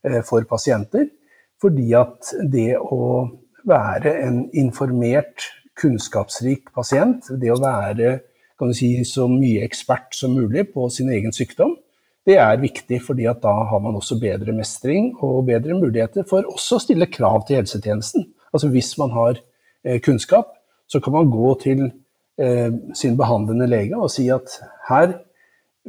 [0.07, 1.09] eh, for pasienter.
[1.61, 3.27] Fordi at det å
[3.67, 8.19] være en informert, kunnskapsrik pasient, det å være
[8.71, 11.75] si, så mye ekspert som mulig på sin egen sykdom,
[12.25, 16.45] det er viktig, fordi at da har man også bedre mestring og bedre muligheter for
[16.47, 18.25] også å stille krav til helsetjenesten.
[18.53, 19.39] Altså Hvis man har
[19.83, 20.53] eh, kunnskap,
[20.87, 21.81] så kan man gå til
[22.39, 24.55] eh, sin behandlende lege og si at
[24.89, 25.17] her,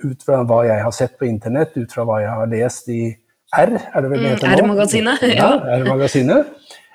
[0.03, 3.03] ut fra hva jeg har sett på internett, ut fra hva jeg har lest i
[3.55, 4.57] R, er det vel det Mm, heter nå?
[4.65, 5.51] R-magasinet, Ja.
[5.79, 6.49] R-magasinet.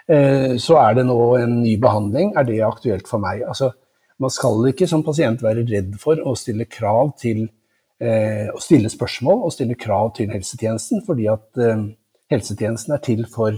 [0.09, 2.33] Eh, så er det nå en ny behandling.
[2.35, 3.45] Er det aktuelt for meg?
[3.47, 3.69] Altså,
[4.19, 7.49] man skal ikke som pasient være redd for å stille krav til eh,
[7.99, 11.81] å stille spørsmål og stille krav til helsetjenesten, fordi at eh,
[12.31, 13.57] helsetjenesten er til for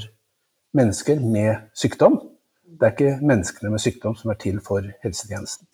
[0.77, 2.19] mennesker med sykdom.
[2.65, 5.67] Det er ikke menneskene med sykdom som er til for helsetjenesten.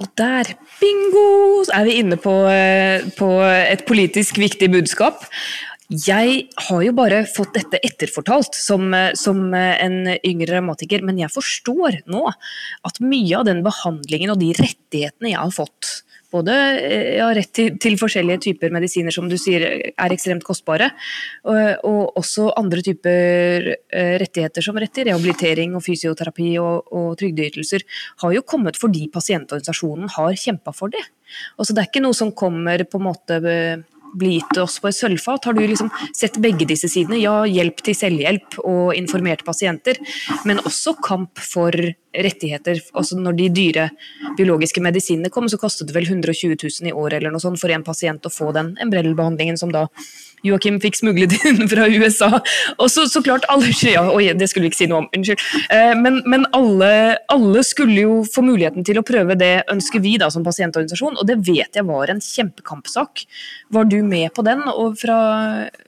[0.00, 5.26] Og der, bingo, er vi inne på, eh, på et politisk viktig budskap.
[5.92, 11.18] Jeg har jo bare fått dette etterfortalt som, eh, som eh, en yngre revmatiker, men
[11.20, 16.56] jeg forstår nå at mye av den behandlingen og de rettighetene jeg har fått, både
[17.18, 20.90] ja, rett til, til forskjellige typer medisiner som du sier er ekstremt kostbare,
[21.44, 27.14] og, og også andre typer eh, rettigheter som rett til rehabilitering og fysioterapi og, og
[27.20, 27.86] trygdeytelser,
[28.24, 31.04] har jo kommet fordi pasientorganisasjonen har kjempa for det.
[31.56, 33.40] Altså, det er ikke noe som kommer på en måte
[34.20, 35.48] gitt oss på et sølvfat.
[35.48, 37.20] Har du liksom sett begge disse sidene?
[37.22, 40.00] Ja, hjelp til selvhjelp og informerte pasienter,
[40.48, 41.72] men også kamp for
[42.12, 42.80] rettigheter.
[42.98, 43.88] Altså når de dyre
[44.38, 47.72] biologiske medisinene kom, så kostet det vel 120 000 i året eller noe sånt for
[47.72, 49.86] en pasient å få den Embrell-behandlingen som da
[50.46, 52.30] Joakim fikk smuglet inn fra USA.
[52.78, 55.44] Og så, så klart alle ja, Oi, det skulle vi ikke si noe om, unnskyld.
[55.70, 56.90] Eh, Men, men alle,
[57.32, 61.28] alle skulle jo få muligheten til å prøve det, ønsker vi da som pasientorganisasjon, og
[61.28, 63.24] det vet jeg var en kjempekampsak.
[63.72, 65.18] Var du med på den, og fra,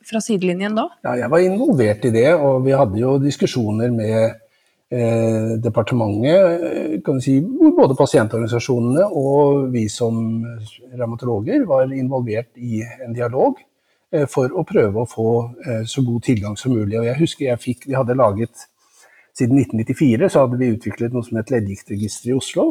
[0.07, 0.89] fra sidelinjen da?
[1.07, 4.17] Ja, jeg var involvert i det, og vi hadde jo diskusjoner med
[4.95, 6.65] eh, departementet,
[7.03, 10.19] eh, si, hvor både pasientorganisasjonene og vi som
[10.95, 13.59] revmatologer var involvert i en dialog
[14.31, 15.31] for å prøve å få
[15.65, 16.99] eh, så god tilgang som mulig.
[17.01, 18.69] Og jeg husker jeg fikk, vi hadde laget
[19.35, 22.69] siden 1994 så hadde vi utviklet noe som het leddgiktregister i Oslo,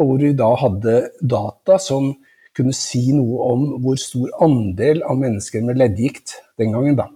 [0.00, 2.10] og hvor vi da hadde data som
[2.56, 7.06] kunne si noe om hvor stor andel av mennesker med leddgikt den gangen da,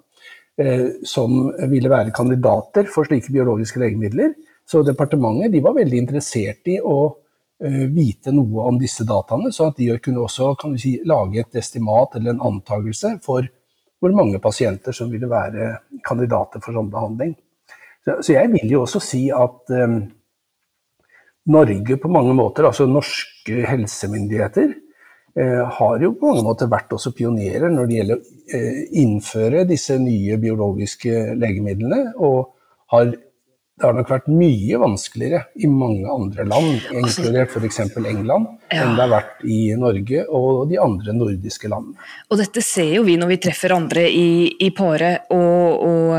[0.62, 4.36] eh, som ville være kandidater for slike biologiske legemidler.
[4.64, 6.98] Så departementet de var veldig interessert i å
[7.58, 12.14] eh, vite noe om disse dataene, så at de kunne også si, lage et estimat
[12.14, 13.50] eller en antakelse for
[14.04, 15.70] hvor mange pasienter som ville være
[16.04, 17.32] kandidater for sånn behandling.
[18.04, 20.02] Så, så jeg vil jo også si at um,
[21.54, 24.70] Norge på mange måter, altså norske helsemyndigheter,
[25.36, 29.64] eh, har jo på mange måter vært også pionerer når det gjelder å eh, innføre
[29.68, 32.54] disse nye biologiske legemidlene, og
[32.94, 33.12] har
[33.74, 37.80] det har nok vært mye vanskeligere i mange andre land, altså- inkludert f.eks.
[37.96, 38.84] England, ja.
[38.84, 41.98] enn det har vært i Norge og de andre nordiske landene.
[42.30, 46.14] Og dette ser jo vi når vi treffer andre i, i paret og, og,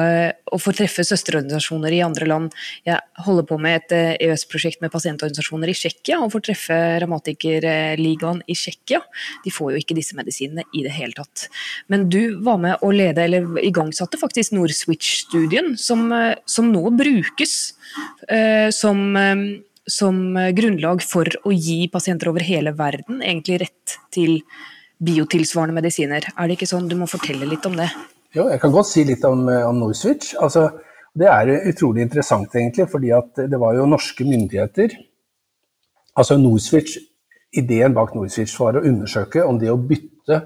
[0.55, 2.55] og, får treffe søsterorganisasjoner i andre land.
[2.87, 8.57] Jeg holder på med et EØS-prosjekt med pasientorganisasjoner i Tsjekkia og får treffe Revmatikerligaen i
[8.57, 9.01] Tsjekkia.
[9.45, 11.47] De får jo ikke disse medisinene i det hele tatt.
[11.91, 16.07] Men du var med å lede, eller igangsatte faktisk Nordswitch-studien, som,
[16.49, 17.57] som nå brukes
[18.29, 19.43] eh, som, eh,
[19.91, 20.21] som
[20.57, 24.39] grunnlag for å gi pasienter over hele verden egentlig rett til
[25.05, 26.23] biotilsvarende medisiner.
[26.35, 26.89] Er det ikke sånn?
[26.89, 27.89] Du må fortelle litt om det.
[28.35, 30.35] Jo, jeg kan godt si litt om, eh, om Nordswitch.
[30.43, 30.67] Altså,
[31.15, 33.13] det er utrolig interessant, egentlig, fordi
[33.49, 34.97] det var jo norske myndigheter
[36.15, 36.95] Altså Nordswitch,
[37.59, 40.37] Ideen bak Nordswitch var å undersøke om det å bytte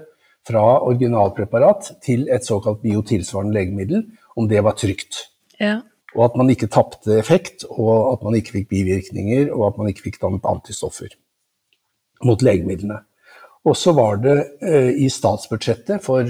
[0.42, 4.02] fra originalpreparat til et såkalt biotilsvarende legemiddel,
[4.34, 5.28] om det var trygt.
[5.60, 5.76] Ja
[6.16, 9.90] og at man ikke tapte effekt, og at man ikke fikk bivirkninger, og at man
[9.90, 11.14] ikke fikk dannet antistoffer
[12.26, 12.98] mot legemidlene.
[13.68, 16.28] Og så var det eh, i statsbudsjettet for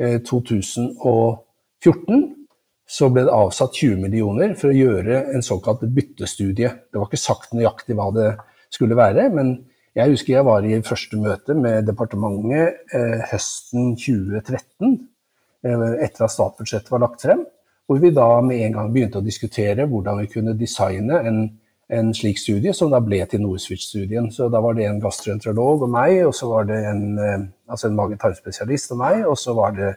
[0.00, 2.28] 2014
[2.90, 6.70] så ble det avsatt 20 millioner for å gjøre en såkalt byttestudie.
[6.90, 8.30] Det var ikke sagt nøyaktig hva det
[8.72, 9.52] skulle være, men
[9.98, 14.98] jeg husker jeg var i første møte med departementet eh, høsten 2013,
[15.66, 17.42] eh, etter at statsbudsjettet var lagt frem.
[17.86, 21.40] Hvor vi da med en gang begynte å diskutere hvordan vi kunne designe en,
[21.90, 24.30] en slik studie, som da ble til Nordswitch-studien.
[24.34, 27.88] Så da var det en gastroenterolog og meg, og så var det en, eh, altså
[27.88, 29.90] en mage-tarmspesialist og meg, og så var det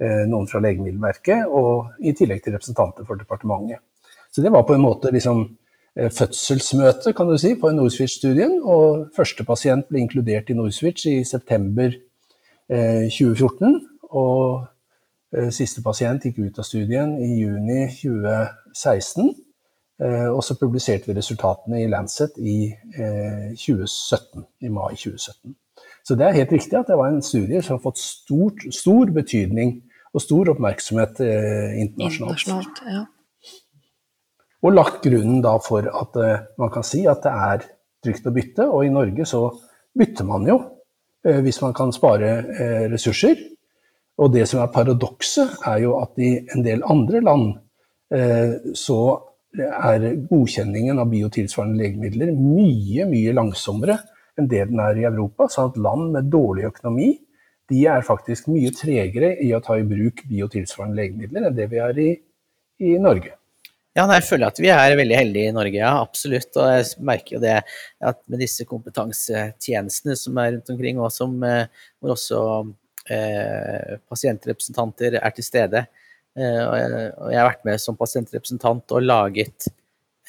[0.00, 3.82] eh, noen fra Legemiddelverket, og i tillegg til representanter for departementet.
[4.32, 5.44] Så det var på en måte liksom
[5.96, 8.60] eh, fødselsmøte, kan du si, på Nordswitch-studien.
[8.64, 11.92] Og første pasient ble inkludert i Nordswitch i september
[12.68, 13.82] eh, 2014.
[14.14, 14.64] Og
[15.34, 19.32] Eh, siste pasient gikk ut av studien i juni 2016.
[20.02, 22.58] Eh, og så publiserte vi resultatene i Lancet i
[23.54, 25.54] 2017, eh, i mai 2017.
[26.04, 29.12] Så det er helt riktig at det var en studie som har fått stort, stor
[29.14, 29.76] betydning
[30.14, 32.42] og stor oppmerksomhet internasjonalt.
[32.44, 33.04] internasjonalt ja.
[34.64, 36.18] Og lagt grunnen da for at
[36.60, 37.64] man kan si at det er
[38.04, 39.46] trygt å bytte, og i Norge så
[39.96, 40.60] bytter man jo
[41.24, 42.36] hvis man kan spare
[42.92, 43.40] ressurser.
[44.20, 47.54] Og det som er paradokset, er jo at i en del andre land
[48.14, 48.98] eh, så
[49.62, 54.00] er godkjenningen av biotilsvarende legemidler mye, mye langsommere
[54.38, 55.48] enn det den er i Europa.
[55.48, 57.12] sånn at land med dårlig økonomi
[57.70, 61.80] de er faktisk mye tregere i å ta i bruk biotilsvarende legemidler enn det vi
[61.80, 62.10] er i,
[62.84, 63.32] i Norge.
[63.94, 66.50] Ja, jeg føler at vi er veldig heldige i Norge, ja, absolutt.
[66.58, 71.36] Og jeg merker jo det at med disse kompetansetjenestene som er rundt omkring, og som,
[71.46, 71.68] eh,
[72.02, 72.40] hvor også
[73.14, 75.84] eh, pasientrepresentanter er til stede.
[76.34, 79.68] Eh, og, jeg, har vært med som pasientrepresentant og laget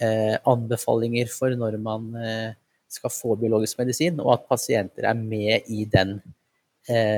[0.03, 2.51] eh, anbefalinger for når man eh,
[2.93, 6.19] skal få biologisk medisin, og at pasienter er med i den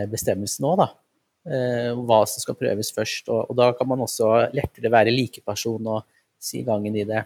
[0.07, 0.85] bestemmelsen òg, da.
[2.07, 3.27] Hva som skal prøves først.
[3.27, 6.05] Og, da kan man også lettere være likeperson og
[6.39, 7.25] si gangen i det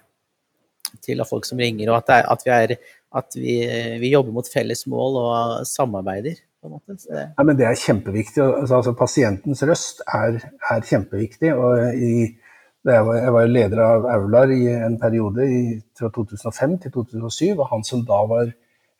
[1.05, 2.73] til folk som ringer, og at, er, at, vi, er,
[3.21, 3.55] at vi,
[4.01, 6.41] vi, jobber mot felles mål og samarbeider
[7.37, 8.41] Ja, men det er kjempeviktig.
[8.43, 10.39] Altså, altså pasientens røst er,
[10.71, 11.53] er kjempeviktig.
[11.55, 12.11] og i,
[12.85, 15.61] jeg var, jeg var leder av Aular i en periode i,
[15.97, 17.57] fra 2005 til 2007.
[17.57, 18.45] og Han som da var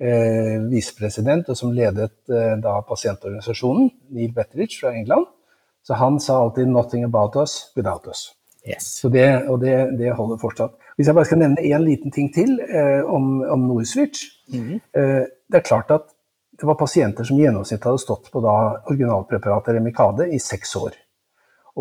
[0.01, 5.25] eh, visepresident, og som ledet eh, da pasientorganisasjonen, Neil Betteridge fra England,
[5.83, 8.29] så han sa alltid 'nothing about us without us'.
[8.69, 8.83] Yes.
[9.01, 10.71] Så det, og det, det, holder fortsatt.
[10.95, 15.25] Hvis jeg bare skal nevne én liten ting til eh, om, om Norwich Mm eh,
[15.51, 16.01] det er klart at
[16.61, 20.97] det var pasienter som i gjennomsnitt hadde stått på da originalpreparatet Remikade i seks år.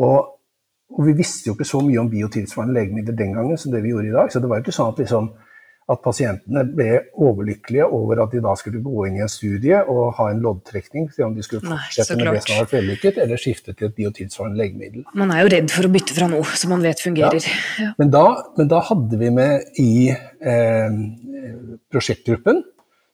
[0.00, 0.36] Og
[0.90, 3.92] Og vi visste jo ikke så mye om biotilsvarende legemidler den gangen som det vi
[3.92, 4.32] gjorde i dag.
[4.32, 5.28] Så det var jo ikke sånn at, liksom,
[5.94, 10.16] at pasientene ble overlykkelige over at de da skulle gå inn i en studie og
[10.18, 13.22] ha en loddtrekning, se om de skulle fortsette Nei, med det som hadde vært vellykket,
[13.22, 15.06] eller skifte til et biotilsvarende legemiddel.
[15.14, 17.48] Man er jo redd for å bytte fra noe som man vet fungerer.
[17.78, 17.92] Ja.
[18.02, 18.26] Men da,
[18.58, 21.00] men da hadde vi med i eh,
[21.94, 22.64] prosjektgruppen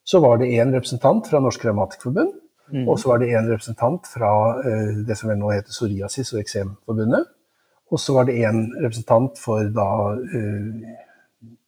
[0.06, 2.34] så var det én representant fra Norsk Revmatikerforbund,
[2.86, 4.30] og så var det én representant fra
[4.66, 7.28] eh, det som vel nå heter Psoriasis- og Eksemforbundet.
[7.94, 9.90] Og så var det én representant for da
[10.34, 10.96] eh,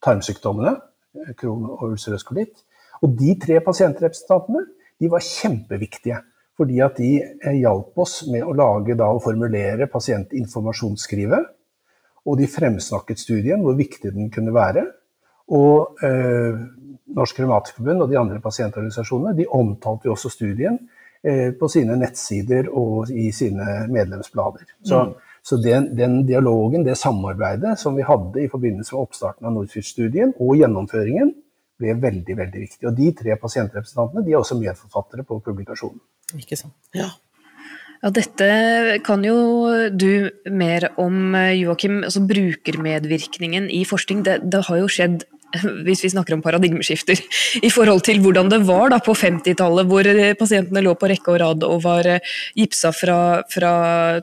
[0.02, 0.74] tarmsykdommene,
[1.38, 2.64] kron og ulcerøs kolitt.
[3.02, 4.64] Og de tre pasientrepresentantene
[4.98, 6.18] de var kjempeviktige.
[6.58, 11.46] Fordi at de eh, hjalp oss med å lage da, og formulere pasientinformasjonsskrivet.
[12.26, 14.88] Og de fremsnakket studien, hvor viktig den kunne være.
[15.54, 16.58] Og eh,
[17.16, 20.76] Norsk Revmatikerforbund og de andre pasientorganisasjonene de omtalte jo også studien
[21.24, 24.68] eh, på sine nettsider og i sine medlemsblader.
[24.84, 25.04] Så,
[25.42, 30.34] så den, den dialogen, det samarbeidet som vi hadde i forbindelse med oppstarten av Nordfyrst-studien
[30.36, 31.32] og gjennomføringen,
[31.78, 32.84] ble veldig veldig viktig.
[32.90, 36.02] Og De tre pasientrepresentantene de er også medforfattere på publikasjonen.
[36.36, 36.76] Ikke sant?
[36.96, 37.08] Ja.
[37.98, 42.04] Ja, dette kan jo du mer om, eh, Joakim.
[42.06, 44.22] Altså brukermedvirkningen i forskning.
[44.22, 45.24] Det, det har jo skjedd
[45.86, 47.20] hvis vi snakker om paradigmeskifter,
[47.66, 51.32] i forhold til hvordan det var da på 50-tallet, hvor eh, pasientene lå på rekke
[51.32, 53.18] og rad og var eh, gipsa fra,
[53.50, 53.72] fra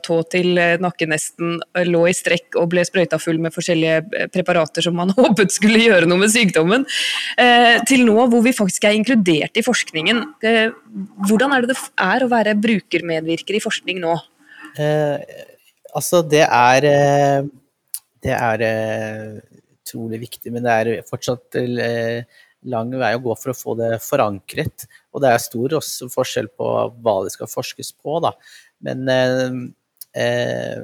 [0.04, 1.58] tå til eh, nakke nesten,
[1.88, 6.08] lå i strekk og ble sprøyta full med forskjellige preparater som man håpet skulle gjøre
[6.10, 6.86] noe med sykdommen,
[7.88, 10.22] til nå hvor vi faktisk er inkludert i forskningen.
[11.26, 14.14] Hvordan er det det er å være brukermedvirker i forskning nå?
[14.80, 15.42] Eh,
[15.96, 16.88] altså, det er
[18.22, 18.62] Det er
[19.86, 22.26] utrolig viktig, men det er fortsatt eh,
[22.66, 24.86] lang vei å gå for å få det forankret.
[25.14, 26.70] Og det er stor også forskjell på
[27.04, 28.34] hva det skal forskes på, da.
[28.86, 29.60] Men eh,
[30.22, 30.82] eh,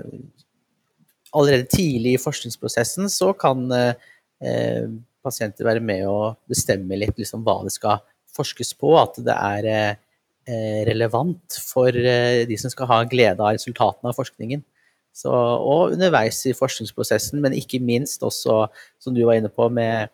[1.32, 4.88] allerede tidlig i forskningsprosessen så kan eh,
[5.24, 8.02] pasienter være med å bestemme litt liksom, hva det skal
[8.36, 8.94] forskes på.
[9.00, 10.02] At det er eh,
[10.46, 14.64] eh, relevant for de som skal ha glede av resultatene av forskningen.
[15.12, 18.64] Så, og underveis i forskningsprosessen, men ikke minst også,
[19.02, 20.08] som du var inne på, med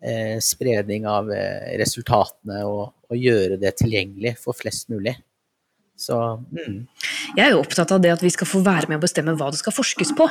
[0.00, 5.18] eh, spredning av eh, resultatene og, og gjøre det tilgjengelig for flest mulig.
[6.00, 6.16] Så
[6.48, 6.76] mm.
[7.36, 9.50] Jeg er jo opptatt av det at vi skal få være med å bestemme hva
[9.52, 10.26] det skal forskes på.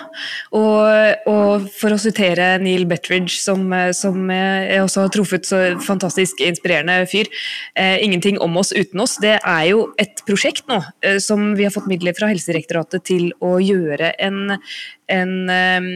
[0.57, 5.45] Og, og for å sitere Neil Betridge, som, eh, som eh, jeg også har truffet,
[5.45, 7.29] så fantastisk inspirerende fyr.
[7.77, 11.67] Eh, 'Ingenting om oss uten oss' det er jo et prosjekt nå eh, som vi
[11.67, 14.57] har fått midler fra Helsedirektoratet til å gjøre en,
[15.07, 15.91] en eh,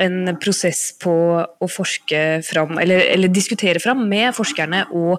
[0.00, 5.18] en prosess på å forske fram, eller, eller diskutere fram med forskerne og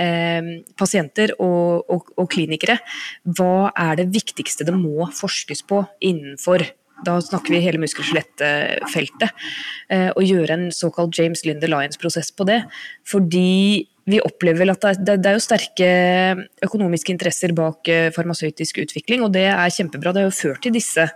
[0.00, 2.78] eh, pasienter og, og, og klinikere.
[3.24, 6.66] Hva er det viktigste det må forskes på innenfor
[7.04, 9.30] da snakker vi hele muskel- og skjelettfeltet.
[9.88, 12.60] Eh, og gjøre en såkalt James Linder Lions-prosess på det.
[13.08, 15.88] Fordi vi opplever vel at det, er jo sterke
[16.64, 20.12] økonomiske interesser bak eh, farmasøytisk utvikling, og det er kjempebra.
[20.14, 21.06] Det har jo ført til disse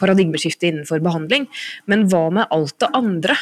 [0.00, 1.48] paradigmeskiftene innenfor behandling.
[1.90, 3.36] Men hva med alt det andre?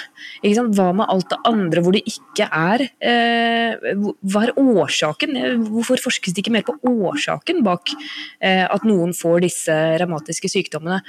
[0.44, 5.37] Hva med alt det andre hvor det ikke er eh, Hva er årsaken?
[5.70, 11.01] Hvorfor forskes det ikke mer på årsaken bak eh, at noen får disse revmatiske sykdommene?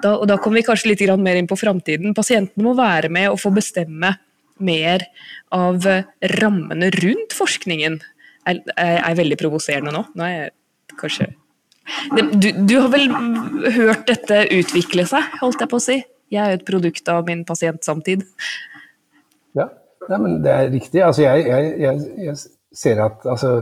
[0.00, 2.14] Da, og da kommer vi kanskje litt mer inn på framtiden.
[2.16, 4.14] Pasientene må være med og få bestemme
[4.64, 5.04] mer
[5.54, 5.84] av
[6.38, 8.00] rammene rundt forskningen.
[8.48, 10.06] Er, er, veldig provoserende nå.
[10.16, 11.28] Nå er jeg kanskje
[12.14, 13.08] du, du har vel
[13.74, 15.96] hørt dette utvikle seg, holdt jeg på å si?
[16.30, 18.22] Jeg er jo et produkt av min pasientsamtid.
[19.58, 19.66] Ja,
[20.10, 21.02] Nei, men det er riktig.
[21.04, 22.36] Altså, jeg, jeg, jeg
[22.76, 23.52] ser at altså,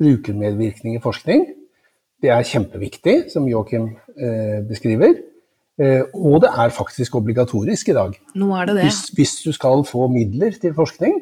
[0.00, 1.44] brukermedvirkning i forskning
[2.24, 5.18] det er kjempeviktig, som Joakim eh, beskriver.
[5.80, 8.14] Eh, og det er faktisk obligatorisk i dag.
[8.38, 8.86] Nå er det det.
[8.88, 11.18] Hvis, hvis du skal få midler til forskning,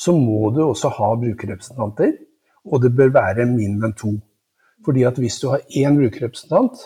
[0.00, 2.14] så må du også ha brukerrepresentanter.
[2.64, 4.14] Og det bør være minimum to.
[4.84, 6.80] Fordi at hvis du har én brukerrepresentant,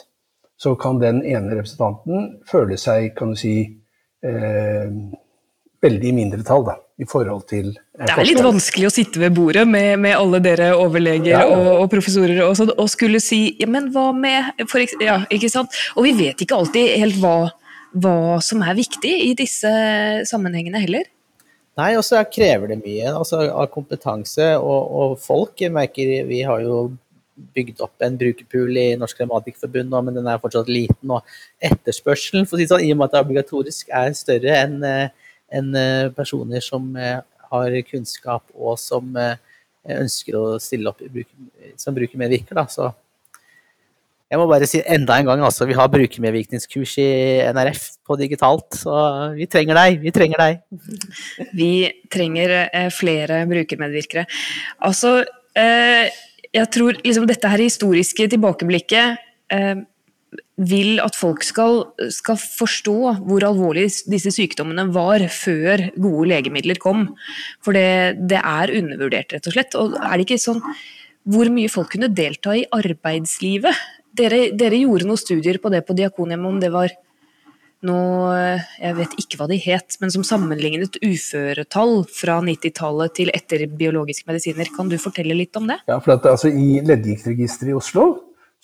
[0.59, 3.55] så kan den ene representanten føle seg, kan du si,
[4.25, 4.91] eh,
[5.83, 9.35] veldig i mindretall da, i forhold til eh, Det er litt vanskelig å sitte ved
[9.35, 11.43] bordet med, med alle dere overleger Ja.
[11.49, 15.51] og, og professorer og, sånt, og skulle si ja, men hva med for, ja, ikke
[15.53, 15.75] sant?
[15.99, 17.37] Og vi vet ikke alltid helt hva,
[17.99, 19.71] hva som er viktig i disse
[20.31, 21.11] sammenhengene heller.
[21.75, 25.57] Nei, og så krever det mye altså, av kompetanse og, og folk.
[25.59, 26.85] Jeg merker Vi har jo
[27.35, 31.11] bygd opp en brukerpool i Norsk Revmatikerforbund nå, men den er fortsatt liten.
[31.11, 31.27] Og
[31.59, 34.77] etterspørselen, for å si sånn, i og med at det er obligatorisk, er større enn
[34.87, 35.24] eh,
[35.55, 39.39] enn, eh, personer som eh, har kunnskap og som eh,
[39.95, 41.03] ønsker å stille opp
[41.81, 42.57] som brukermedvirker.
[42.57, 42.67] Da.
[42.73, 42.91] Så
[44.33, 47.11] Jeg må bare si enda en gang, altså, vi har brukermedvirkningskurs i
[47.55, 48.95] NRF på digitalt, så
[49.37, 50.01] vi trenger deg.
[50.03, 50.63] Vi trenger deg.
[51.61, 51.73] Vi
[52.11, 52.57] trenger
[52.91, 54.25] flere brukermedvirkere.
[54.89, 55.21] Altså,
[55.55, 59.21] jeg tror liksom dette her historiske tilbakeblikket
[60.55, 61.81] vil at folk skal,
[62.15, 67.09] skal, forstå hvor alvorlig disse sykdommene var før gode legemidler kom.
[67.65, 69.75] For det, det er undervurdert, rett og slett.
[69.81, 70.63] Og er det ikke sånn
[71.25, 73.83] hvor mye folk kunne delta i arbeidslivet
[74.15, 76.93] dere, dere, gjorde noen studier på det på Diakonhjemmet, om det var
[77.85, 78.37] noe
[78.81, 84.25] Jeg vet ikke hva de het, men som sammenlignet uføretall fra 90-tallet til etter biologiske
[84.31, 84.71] medisiner.
[84.73, 85.77] Kan du fortelle litt om det?
[85.91, 88.07] Ja, for at, altså, I leddgiktregisteret i Oslo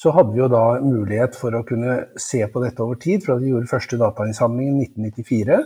[0.01, 3.20] så hadde vi jo da mulighet for å kunne se på dette over tid.
[3.24, 5.59] fra Vi gjorde første datainnsamling i 1994,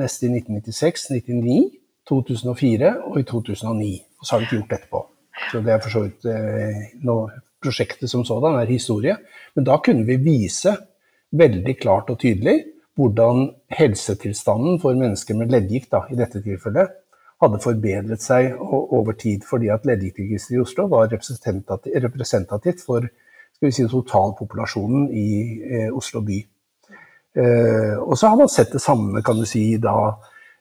[0.00, 1.70] neste i 1996, 1999,
[2.10, 3.94] 2004 og i 2009.
[4.20, 5.00] Og så har vi ikke gjort etterpå.
[5.48, 9.16] Så det er for så vidt eh, noe prosjektet som sådan er historie.
[9.56, 10.74] Men da kunne vi vise
[11.40, 12.58] veldig klart og tydelig
[13.00, 16.92] hvordan helsetilstanden for mennesker med leddgikt, i dette tilfellet,
[17.40, 23.08] hadde forbedret seg over tid, fordi at leddgiktregisteret i Oslo var representativt for
[23.68, 25.28] si, totalpopulasjonen i
[25.60, 26.40] eh, Oslo by.
[27.36, 30.14] Eh, og så har man sett det samme kan du si, da,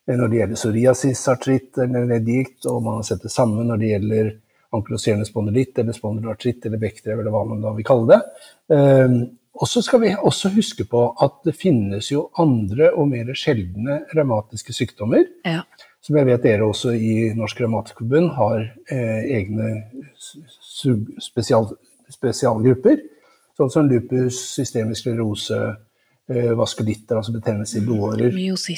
[0.10, 4.32] når det gjelder psoriasisartritt eller leddgikt, og man har sett det samme når det gjelder
[4.76, 8.20] ankyloserende spondylitt eller spondylartritt eller bekkdrev eller hva man da vil kalle det.
[9.60, 14.04] Og så skal vi også huske på at det finnes jo andre og mer sjeldne
[14.16, 15.26] revmatiske sykdommer.
[15.48, 15.66] Ja.
[16.06, 18.62] Som jeg vet dere også i Norsk Revmatikerforbund har
[18.94, 19.72] eh, egne
[21.20, 21.68] spesial,
[22.14, 23.02] spesialgrupper.
[23.60, 25.60] Sånn som lupus, systemisk sklerose,
[26.30, 28.32] eh, vaskulitter, altså betennelse i blodårer.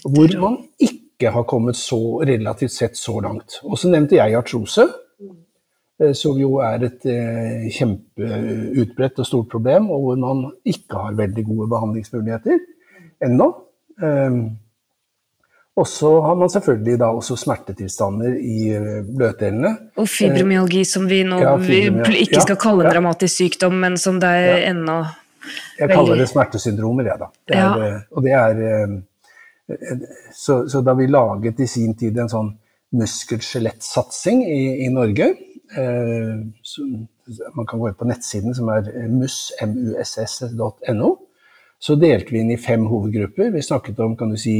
[0.08, 3.60] Hvor man ikke har kommet så relativt sett så langt.
[3.64, 4.88] Og så nevnte jeg artrose.
[6.02, 11.20] Eh, som jo er et eh, kjempeutbredt og stort problem, og hvor man ikke har
[11.20, 12.60] veldig gode behandlingsmuligheter
[13.22, 13.54] ennå.
[15.80, 19.72] Og så har man selvfølgelig da også smertetilstander i eh, bløtdelene.
[20.02, 21.54] Og fibromyalgi, som vi nå ja,
[22.26, 24.58] ikke skal kalle en dramatisk sykdom, men som det er ja.
[24.74, 24.98] ennå
[25.80, 27.30] Jeg kaller det smertesyndromer, jeg, da.
[27.48, 28.02] Det er, ja.
[28.12, 28.52] Og det er
[30.36, 32.52] så, så, da vi laget i sin tid en sånn
[33.00, 35.32] muskel-skjelettsatsing i, i Norge,
[35.78, 36.40] Eh,
[37.54, 41.12] man kan gå inn på nettsiden som er muss.no.
[41.82, 43.52] Så delte vi inn i fem hovedgrupper.
[43.56, 44.56] Vi snakket om kan du si,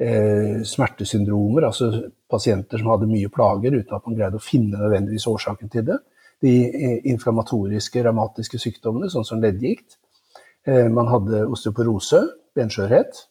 [0.00, 1.90] eh, smertesyndromer, altså
[2.30, 5.98] pasienter som hadde mye plager uten at man greide å finne nødvendigvis årsaken til det.
[6.40, 9.98] De eh, inflammatoriske, revmatiske sykdommene, sånn som leddgikt.
[10.68, 12.18] Man hadde osteoporose,
[12.52, 13.22] benskjørhet.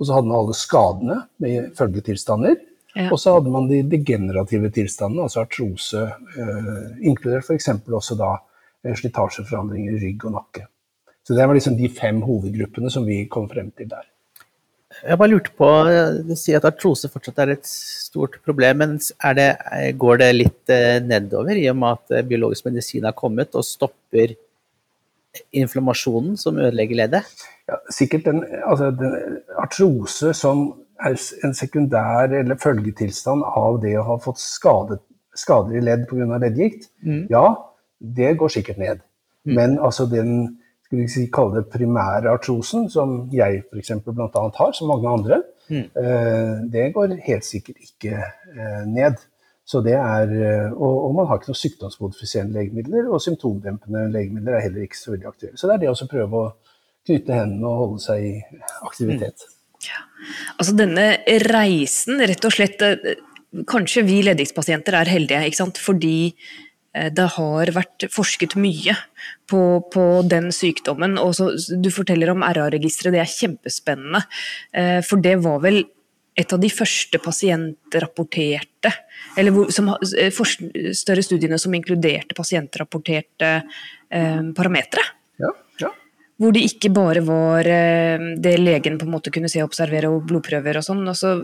[0.00, 2.56] Og så hadde man alle skadene med følgetilstander.
[2.96, 3.10] Ja.
[3.12, 6.06] Og så hadde man de degenerative tilstandene, altså artrose,
[6.40, 7.68] eh, inkludert f.eks.
[7.86, 8.32] også da
[8.82, 10.64] eh, slitasjeforandringer i rygg og nakke.
[11.22, 14.08] Så det var liksom de fem hovedgruppene som vi kom frem til der.
[14.90, 15.68] Jeg bare lurte på,
[16.26, 18.96] Du sier at artrose fortsatt er et stort problem, men
[19.38, 19.48] det,
[20.00, 23.66] går det litt eh, nedover i og med at eh, biologisk medisin har kommet og
[23.66, 24.34] stopper
[25.54, 27.46] inflammasjonen som ødelegger leddet?
[27.70, 31.14] Ja, sikkert den, altså den artrose som er
[31.46, 35.00] en sekundær eller følgetilstand av det å ha fått skadet,
[35.38, 36.26] skader i ledd pga.
[36.42, 37.28] leddgikt, mm.
[37.30, 37.46] ja,
[38.00, 39.06] det går sikkert ned.
[39.46, 39.54] Mm.
[39.54, 40.58] Men altså den
[40.90, 43.92] skal vi si, kalle det primære artrosen, som jeg f.eks.
[44.02, 44.40] bl.a.
[44.56, 45.36] har, som mange andre,
[45.70, 45.84] mm.
[46.02, 49.22] eh, det går helt sikkert ikke eh, ned.
[49.62, 54.58] Så det er, eh, og, og, man har ikke noen sykdomsmodifiserende legemidler, og symptomdempende legemidler
[54.58, 55.60] er heller ikke så veldig aktuelle.
[55.60, 56.50] Så det er det å prøve å
[57.06, 58.34] knytte hendene og holde seg i
[58.82, 59.46] aktivitet.
[59.46, 59.56] Mm.
[59.86, 60.02] Ja.
[60.58, 61.06] Altså denne
[61.46, 62.82] reisen, rett og slett
[63.66, 65.78] Kanskje vi leddgiktspasienter er heldige, ikke sant?
[65.82, 66.34] fordi
[66.90, 68.96] det har vært forsket mye
[69.50, 69.60] på,
[69.92, 71.18] på den sykdommen.
[71.22, 74.24] og så, Du forteller om RA-registeret, det er kjempespennende.
[74.74, 75.84] Eh, for det var vel
[76.38, 78.92] et av de første pasientrapporterte,
[79.38, 85.04] eller som, større studiene som inkluderte pasientrapporterte eh, parametere.
[85.42, 85.92] Ja, ja
[86.40, 90.08] hvor det ikke bare var eh, det legen på en måte kunne se og observere,
[90.08, 91.02] og blodprøver og sånn.
[91.10, 91.34] Altså,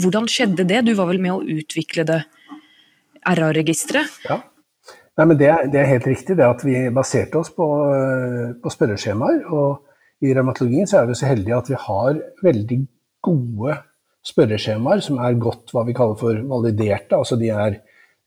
[0.00, 0.86] hvordan skjedde det?
[0.86, 2.22] Du var vel med å utvikle det
[3.26, 4.22] RA-registeret?
[4.30, 4.40] Ja.
[5.16, 8.72] Nei, men det, det, er helt riktig det at vi baserte oss på, eh, på
[8.72, 9.46] spørreskjemaer.
[9.48, 12.80] Og i revmatologien er vi så heldige at vi har veldig
[13.24, 13.78] gode
[14.26, 17.16] spørreskjemaer som er godt hva vi kaller for validerte.
[17.16, 17.78] Altså de er,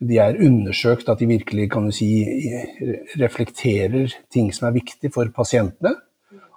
[0.02, 2.10] de er undersøkt at de virkelig kan du si,
[3.22, 5.94] reflekterer ting som er viktig for pasientene.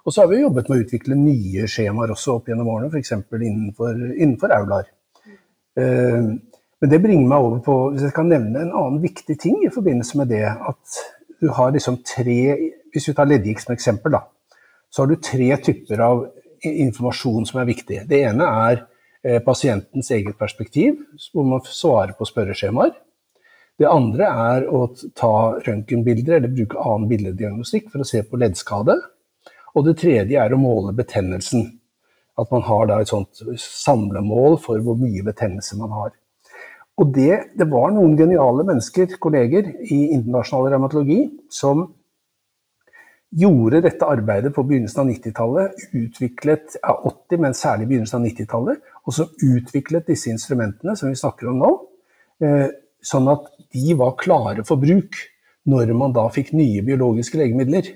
[0.03, 3.13] Og så har vi jobbet med å utvikle nye skjemaer også opp gjennom årene, f.eks.
[3.37, 4.89] Innenfor, innenfor Aular.
[5.79, 6.33] Uh,
[6.83, 9.71] men det bringer meg over på Hvis jeg kan nevne en annen viktig ting i
[9.71, 10.97] forbindelse med det, at
[11.39, 12.39] du har liksom tre
[12.91, 14.25] Hvis vi tar leddgikt som eksempel, da.
[14.91, 16.25] så har du tre typer av
[16.63, 18.01] informasjon som er viktig.
[18.07, 18.75] Det ene er
[19.23, 20.99] eh, pasientens eget perspektiv,
[21.33, 22.91] hvor man svarer på spørreskjemaer.
[23.79, 24.85] Det andre er å
[25.17, 25.33] ta
[25.65, 28.99] røntgenbilder eller bruke annen bildediagnostikk for å se på leddskade.
[29.73, 31.65] Og det tredje er å måle betennelsen.
[32.39, 36.13] At man har et sånt samlemål for hvor mye betennelse man har.
[37.01, 41.87] Og det, det var noen geniale mennesker, kolleger, i internasjonal revmatologi som
[43.33, 48.83] gjorde dette arbeidet på begynnelsen av 90-tallet, utviklet av 80, men særlig begynnelsen av 90-tallet,
[49.03, 51.71] og som utviklet disse instrumentene som vi snakker om nå,
[52.45, 52.67] eh,
[53.03, 55.17] sånn at de var klare for bruk
[55.69, 57.89] når man da fikk nye biologiske legemidler.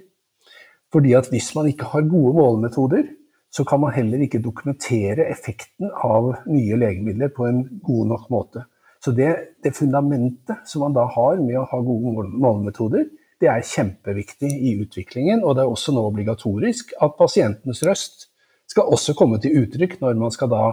[0.94, 3.06] Fordi at hvis man ikke har gode målemetoder,
[3.54, 8.66] så kan man heller ikke dokumentere effekten av nye legemidler på en god nok måte.
[9.04, 9.30] Så det,
[9.64, 14.74] det fundamentet som man da har med å ha gode målemetoder, det er kjempeviktig i
[14.82, 15.44] utviklingen.
[15.46, 18.28] Og det er også nå obligatorisk at pasientens røst
[18.68, 20.64] skal også komme til uttrykk når man skal da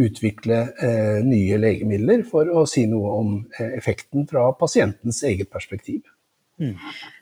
[0.00, 6.06] utvikle eh, nye legemidler for å si noe om eh, effekten fra pasientens eget perspektiv.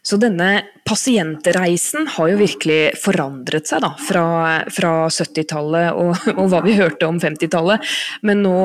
[0.03, 0.49] Så denne
[0.89, 4.25] pasientreisen har jo virkelig forandret seg da, fra,
[4.73, 7.85] fra 70-tallet og, og, hva vi hørte om 50-tallet.
[8.27, 8.57] Men nå,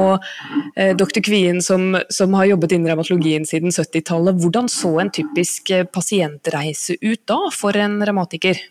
[0.80, 1.19] eh, dr.
[1.26, 6.95] Kvien som, som, har jobbet innen revmatologien siden 70-tallet, hvordan så en typisk eh, pasientreise
[7.03, 8.63] ut da for en revmatiker?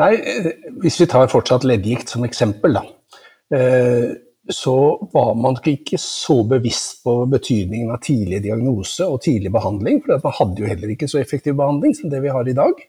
[0.00, 0.50] Nei, eh,
[0.82, 2.86] Hvis vi tar fortsatt leddgikt som eksempel, da.
[3.54, 4.14] Eh,
[4.48, 10.20] så var man ikke så bevisst på betydningen av tidlig diagnose og tidlig behandling, for
[10.24, 12.82] man hadde jo heller ikke så effektiv behandling som det vi har i dag.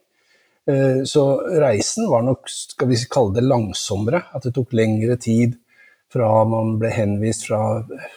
[0.68, 1.26] Eh, så
[1.62, 4.26] reisen var nok, skal vi kalle det, langsommere.
[4.36, 5.56] At det tok lengre tid
[6.12, 7.62] fra man ble henvist fra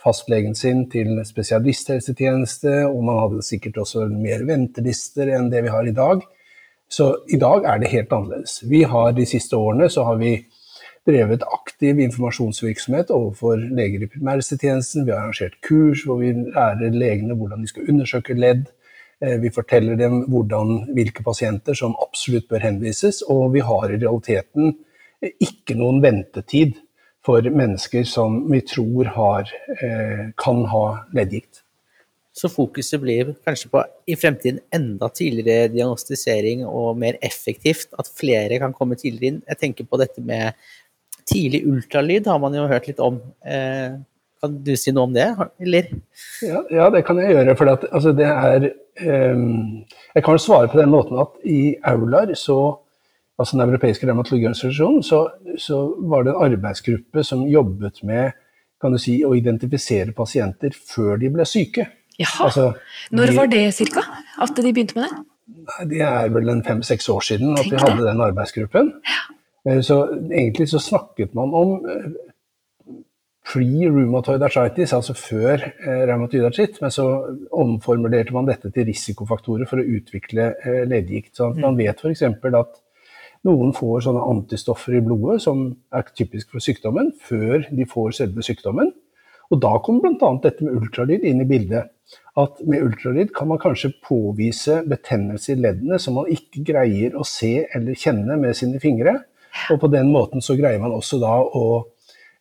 [0.03, 5.86] fastlegen sin til spesialisthelsetjeneste, og man hadde sikkert også mer ventelister enn det vi har
[5.86, 6.22] i dag.
[6.89, 8.62] Så i dag er det helt annerledes.
[8.64, 10.39] Vi har De siste årene så har vi
[11.09, 15.07] drevet aktiv informasjonsvirksomhet overfor leger i primærhelsetjenesten.
[15.07, 18.67] Vi har arrangert kurs hvor vi lærer legene hvordan de skal undersøke ledd.
[19.25, 23.23] Eh, vi forteller dem hvordan, hvilke pasienter som absolutt bør henvises.
[23.27, 24.77] Og vi har i realiteten
[25.43, 26.77] ikke noen ventetid
[27.27, 29.51] for mennesker som vi tror har,
[29.83, 31.65] eh, kan ha leddgikt.
[32.39, 38.61] Så fokuset blir kanskje på i fremtiden enda tidligere diagnostisering og mer effektivt, at flere
[38.63, 39.43] kan komme tidligere inn.
[39.49, 40.55] Jeg tenker på dette med
[41.29, 43.20] Tidlig ultralyd har man jo hørt litt om.
[43.45, 43.99] Eh,
[44.39, 45.29] kan du si noe om det,
[45.61, 45.89] eller?
[46.47, 47.57] Ja, ja det kan jeg gjøre.
[47.59, 48.68] For at, altså, det er
[49.35, 52.59] um, Jeg kan svare på den måten at i Aular, så,
[53.39, 55.24] altså den europeiske revmatologiorganisasjonen, så,
[55.59, 58.37] så var det en arbeidsgruppe som jobbet med
[58.79, 61.89] kan du si, å identifisere pasienter før de ble syke.
[62.18, 62.47] Jaha.
[62.47, 62.68] Altså,
[63.14, 64.05] Når var det cirka?
[64.43, 65.24] At de begynte med det?
[65.91, 68.93] Det er vel en fem-seks år siden at vi hadde den arbeidsgruppen.
[69.07, 69.24] Ja.
[69.69, 70.03] Eh, så
[70.33, 72.09] egentlig så snakket man om eh,
[73.49, 77.07] pre-rheumatoid arthritis, altså før eh, rheumatoid artritt, men så
[77.53, 80.53] omformulerte man dette til risikofaktorer for å utvikle
[80.89, 81.35] leddgikt.
[81.39, 81.83] Så man mm.
[81.83, 82.25] vet f.eks.
[82.62, 82.81] at
[83.47, 88.45] noen får sånne antistoffer i blodet som er typisk for sykdommen, før de får selve
[88.45, 88.91] sykdommen.
[89.49, 90.35] Og da kommer bl.a.
[90.43, 91.89] dette med ultralyd inn i bildet.
[92.39, 97.25] At med ultralyd kan man kanskje påvise betennelse i leddene som man ikke greier å
[97.27, 99.16] se eller kjenne med sine fingre.
[99.72, 101.68] Og på den måten så greier man også da å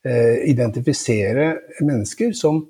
[0.05, 1.53] eh, identifisere
[1.85, 2.63] mennesker som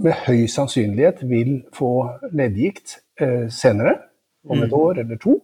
[0.00, 1.92] med høy sannsynlighet vil få
[2.32, 3.98] leddgikt eh, senere,
[4.48, 4.78] om et mm.
[4.78, 5.36] år eller to.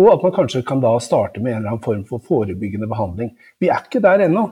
[0.00, 3.34] Og at man kanskje kan da starte med en eller annen form for forebyggende behandling.
[3.60, 4.46] Vi er ikke der ennå,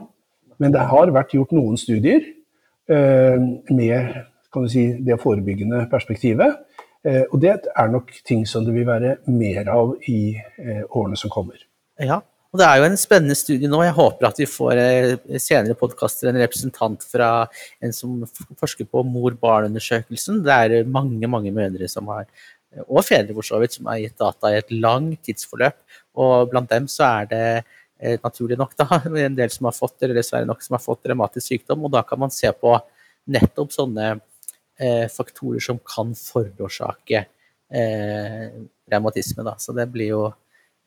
[0.61, 3.41] men det har vært gjort noen studier eh,
[3.73, 4.21] med
[4.69, 6.61] si, det forebyggende perspektivet.
[7.03, 11.17] Eh, og det er nok ting som det vil være mer av i eh, årene
[11.17, 11.57] som kommer.
[12.01, 12.21] Ja,
[12.51, 13.77] og det er jo en spennende studie nå.
[13.85, 17.29] Jeg håper at vi får eh, senere podkaster en representant fra
[17.79, 18.17] en som
[18.59, 20.41] forsker på mor-barn-undersøkelsen.
[20.43, 22.27] Det er mange, mange mødre som har,
[22.87, 25.79] og fedre for så vidt, som har gitt data i et langt tidsforløp.
[26.19, 28.99] Og blant dem så er det eh, naturlig nok da,
[29.29, 31.87] en del som har fått, eller dessverre nok, som har fått revmatisk sykdom.
[31.87, 32.75] Og da kan man se på
[33.31, 37.23] nettopp sånne eh, faktorer som kan forårsake
[37.71, 38.47] eh,
[38.91, 39.55] revmatisme.
[39.55, 40.23] Så det blir jo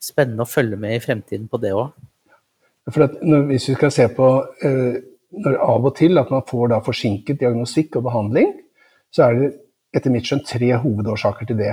[0.05, 1.95] spennende å følge med i fremtiden på det òg.
[2.85, 4.29] Hvis vi skal se på
[4.67, 5.01] eh,
[5.45, 8.53] når av og til at man får da forsinket diagnostikk og behandling,
[9.15, 9.51] så er det
[9.95, 11.73] etter mitt skjønn tre hovedårsaker til det.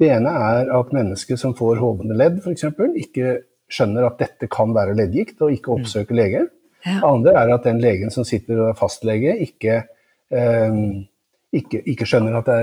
[0.00, 2.66] Det ene er at mennesker som får hovne ledd f.eks.,
[3.00, 3.38] ikke
[3.72, 6.20] skjønner at dette kan være leddgikt, og ikke oppsøker mm.
[6.20, 6.42] lege.
[6.86, 9.80] Det andre er at den legen som sitter og er fastlege, ikke,
[10.30, 10.76] eh,
[11.56, 12.58] ikke, ikke, skjønner at det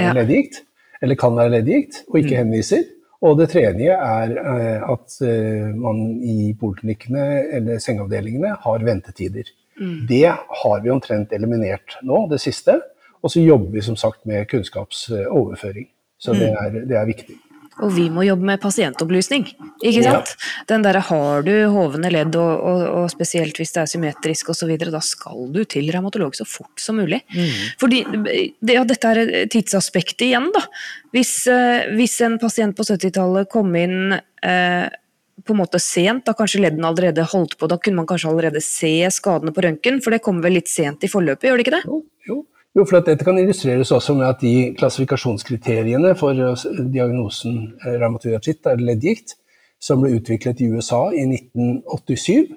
[0.00, 0.64] er leddgikt,
[1.00, 2.40] eller kan være leddgikt, og ikke mm.
[2.40, 2.88] henviser.
[3.20, 7.26] Og det tredje er eh, at eh, man i poliklinikkene
[7.58, 9.50] eller sengeavdelingene har ventetider.
[9.80, 10.06] Mm.
[10.08, 10.24] Det
[10.62, 12.78] har vi omtrent eliminert nå, det siste.
[13.20, 15.90] Og så jobber vi som sagt med kunnskapsoverføring.
[16.20, 16.60] Så det mm.
[16.62, 17.36] er, det er viktig.
[17.80, 19.46] Og vi må jobbe med pasientopplysning,
[19.80, 20.32] ikke sant.
[20.34, 20.50] Ja.
[20.72, 24.72] Den derre har du hovne ledd, og, og, og, spesielt hvis det er symmetrisk osv.,
[24.80, 27.22] da skal du til revmatolog så fort som mulig.
[27.32, 27.50] Mm.
[27.80, 30.64] Fordi det, ja, dette er tidsaspektet igjen, da.
[31.14, 34.86] Hvis, eh, hvis en pasient på 70-tallet kom inn eh,
[35.40, 38.62] på en måte sent, da kanskje leddene allerede holdt på, da kunne man kanskje allerede
[38.64, 41.76] se skadene på røntgen, for det kommer vel litt sent i forløpet, gjør det ikke
[41.78, 41.84] det?
[41.88, 42.40] Jo, jo.
[42.76, 46.64] Jo, for Dette kan illustreres også med at de klassifikasjonskriteriene for eh,
[46.94, 49.34] diagnosen eh, artritt, eller leddgikt,
[49.82, 52.52] som ble utviklet i USA i 1987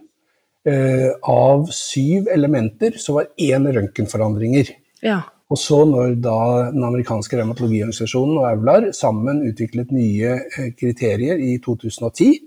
[0.70, 4.70] eh, Av syv elementer så var én røntgenforandringer.
[5.02, 5.22] Ja.
[5.50, 6.38] Og så når da
[6.74, 10.38] den amerikanske revmatologiorganisasjonen og Aular sammen utviklet nye
[10.78, 12.38] kriterier i 2010,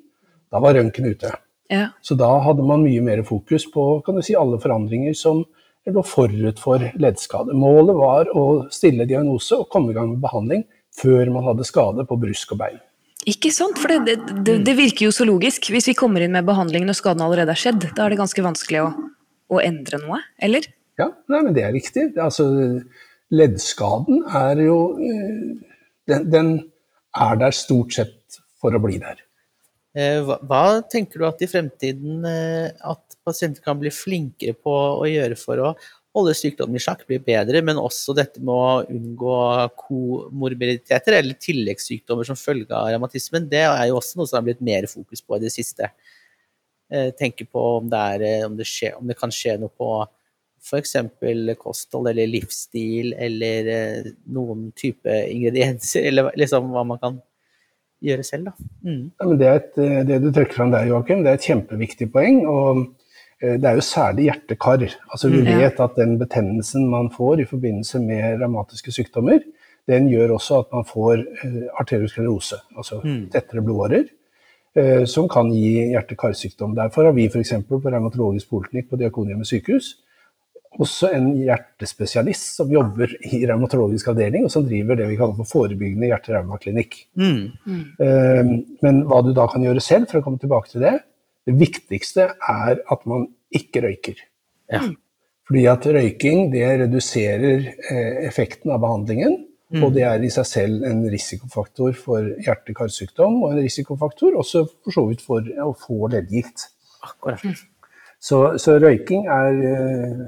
[0.53, 1.35] da var røntgen ute.
[1.73, 1.91] Ja.
[2.03, 5.43] Så da hadde man mye mer fokus på kan du si, alle forandringer som
[5.95, 7.55] lå forut for leddskade.
[7.55, 10.67] Målet var å stille diagnose og komme i gang med behandling
[10.97, 12.79] før man hadde skade på brusk og bein.
[13.27, 15.71] Ikke sant, for det, det, det, virker jo så logisk.
[15.73, 18.45] Hvis vi kommer inn med behandling når skaden allerede er skjedd, da er det ganske
[18.45, 18.89] vanskelig å,
[19.51, 20.69] å endre noe, eller?
[21.01, 22.07] Ja, nei, men det er riktig.
[22.23, 22.47] Altså,
[23.35, 25.75] leddskaden er jo eh,
[26.07, 26.53] den, den
[27.19, 29.26] er der stort sett for å bli der.
[29.97, 35.07] Eh, hva, tenker du at i fremtiden eh, at pasienter kan bli flinkere på å
[35.09, 35.71] gjøre for å
[36.17, 39.39] holde sykdommen i sjakk, bli bedre, men også dette med å unngå
[39.81, 44.65] komorbiditeter eller tilleggssykdommer som følge av revmatismen, det er jo også noe som har blitt
[44.65, 45.91] mer fokus på i det siste.
[47.19, 49.91] Tenke på om det, er, om det, skje, om det kan skje noe på
[50.65, 50.95] f.eks.
[51.61, 57.21] kosthold eller livsstil eller noen type ingredienser, eller liksom hva man kan
[58.05, 58.53] gjøre selv.
[58.85, 59.11] Mm.
[59.21, 62.43] Ja, det, et, det, du trekker fram der, Joakim, det er et kjempeviktig poeng.
[62.47, 62.83] og
[63.41, 64.85] eh, Det er jo særlig hjerte-kar.
[65.11, 65.53] Altså, vi mm.
[65.63, 69.41] vet at den betennelsen man får i forbindelse med revmatiske sykdommer,
[69.87, 73.29] den gjør også at man får uh, arteriosklerose, altså mm.
[73.31, 74.09] tettere blodårer,
[75.09, 76.75] som kan gi hjerte-karsykdom.
[76.77, 77.55] Derfor har vi f.eks.
[77.65, 79.95] på revmatologisk poliklinikk på Diakonhjemmet sykehus
[80.83, 85.51] også en hjertespesialist som jobber i revmatologisk avdeling, og som driver det vi kaller for
[85.51, 86.99] forebyggende hjerte-revmaklinikk.
[87.19, 87.41] Mm.
[87.67, 88.53] Mm.
[88.85, 90.95] Men hva du da kan gjøre selv, for å komme tilbake til det,
[91.47, 94.23] det viktigste er at man ikke røyker.
[94.73, 94.83] Ja.
[95.47, 99.45] Fordi at røyking det reduserer eh, effekten av behandlingen.
[99.75, 99.83] Mm.
[99.83, 104.95] Og det er i seg selv en risikofaktor for hjerte-karsykdom, og en risikofaktor også for
[104.95, 106.69] så vidt for å få leddgikt.
[107.07, 107.43] Akkurat.
[108.27, 110.23] Så, så røyking er uh,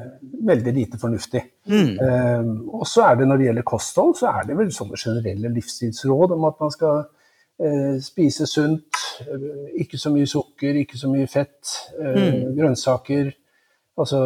[0.46, 1.42] veldig lite fornuftig.
[1.66, 1.96] Mm.
[1.98, 5.50] Uh, og så er det når det gjelder kosthold, så er det vel sånne generelle
[5.56, 9.02] livsstilsråd om at man skal uh, spise sunt,
[9.82, 12.54] ikke så mye sukker, ikke så mye fett, mm.
[12.54, 13.32] grønnsaker.
[13.98, 14.20] Altså,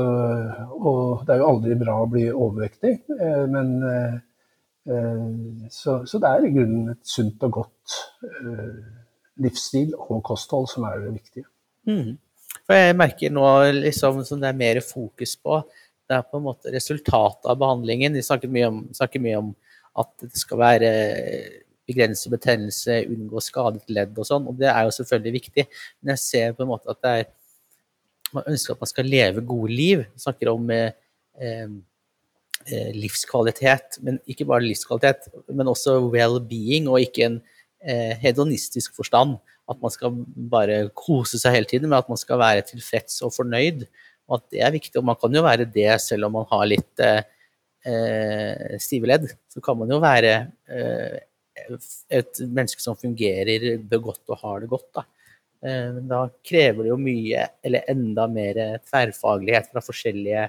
[0.76, 2.90] og det er jo aldri bra å bli overvektig,
[3.48, 3.70] men
[5.72, 7.94] så, så, det er i grunnen et sunt og godt
[9.40, 11.46] livsstil og kosthold som er det viktige.
[11.88, 12.18] Mm.
[12.72, 13.44] For jeg merker nå
[13.82, 15.58] liksom, som det er mer fokus på,
[16.08, 18.16] det er på en måte resultatet av behandlingen.
[18.16, 19.50] Vi snakker mye om, snakker mye om
[20.00, 20.92] at det skal være
[21.84, 25.66] begrense betennelse, unngå skadet ledd og sånn, og det er jo selvfølgelig viktig.
[26.00, 27.30] Men jeg ser på en måte at det er
[28.32, 30.06] Man ønsker at man skal leve gode liv.
[30.14, 30.94] Vi snakker om eh,
[31.44, 37.36] eh, livskvalitet, men ikke bare livskvalitet, men også well-being, og ikke en
[37.84, 39.36] eh, hedonistisk forstand
[39.72, 40.14] at man skal
[40.52, 43.86] bare kose seg hele tiden, men at man skal være tilfreds og fornøyd.
[44.28, 44.94] Og at det er viktig.
[45.00, 47.22] Og man kan jo være det selv om man har litt eh,
[47.88, 49.26] eh stive ledd.
[49.50, 50.34] Så kan man jo være
[50.70, 51.18] eh,
[52.20, 54.88] et menneske som fungerer godt og har det godt.
[55.00, 55.04] Da.
[55.66, 60.46] Eh, men da krever det jo mye, eller enda mer tverrfaglighet fra forskjellige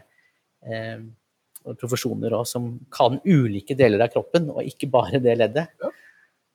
[0.68, 1.04] eh,
[1.80, 5.76] profesjoner òg, som kan ulike deler av kroppen, og ikke bare det leddet.
[5.82, 5.92] Ja.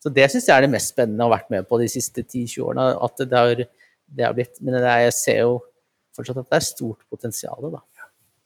[0.09, 2.25] Så det syns jeg er det mest spennende å ha vært med på de siste
[2.25, 2.87] 10-20 årene.
[3.05, 3.63] at det har,
[4.17, 5.59] det har blitt, Men er, jeg ser jo
[6.17, 7.69] fortsatt at det er stort potensial.
[7.69, 7.83] da.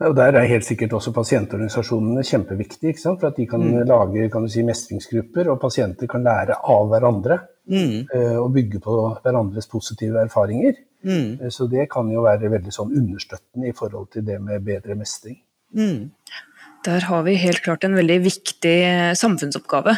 [0.02, 2.98] Ja, og Der er helt sikkert også pasientorganisasjonene kjempeviktige.
[3.04, 3.84] For at de kan mm.
[3.86, 7.38] lage kan si, mestringsgrupper, og pasienter kan lære av hverandre.
[7.70, 8.08] Mm.
[8.10, 10.80] Uh, og bygge på hverandres positive erfaringer.
[11.06, 11.38] Mm.
[11.44, 14.98] Uh, så det kan jo være veldig sånn understøttende i forhold til det med bedre
[14.98, 15.38] mestring.
[15.70, 16.10] Mm.
[16.82, 19.94] Der har vi helt klart en veldig viktig eh, samfunnsoppgave.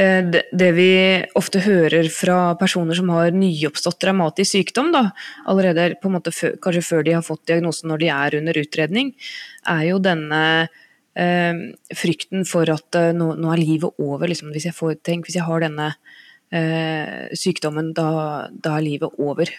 [0.00, 0.92] Eh, det vi
[1.38, 5.10] ofte hører fra personer som har nyoppstått dramatisk sykdom, da,
[5.50, 8.62] allerede på en måte før, kanskje før de har fått diagnosen når de er under
[8.62, 9.12] utredning,
[9.68, 10.42] er jo denne
[11.18, 11.62] eh,
[12.00, 14.30] frykten for at nå, nå, er livet over.
[14.32, 15.92] Liksom, hvis, jeg får, tenk, hvis jeg har denne
[16.54, 19.50] eh, sykdommen, da, da, er livet over.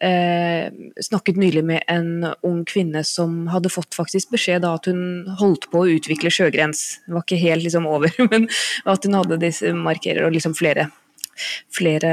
[0.00, 0.68] Eh,
[1.02, 5.68] snakket nylig med en ung kvinne som hadde fått faktisk beskjed da at hun holdt
[5.72, 7.02] på å utvikle sjøgrens.
[7.06, 8.48] Det var ikke helt liksom over, men
[8.86, 10.90] at hun hadde disse markerer og liksom flere
[11.68, 12.10] flere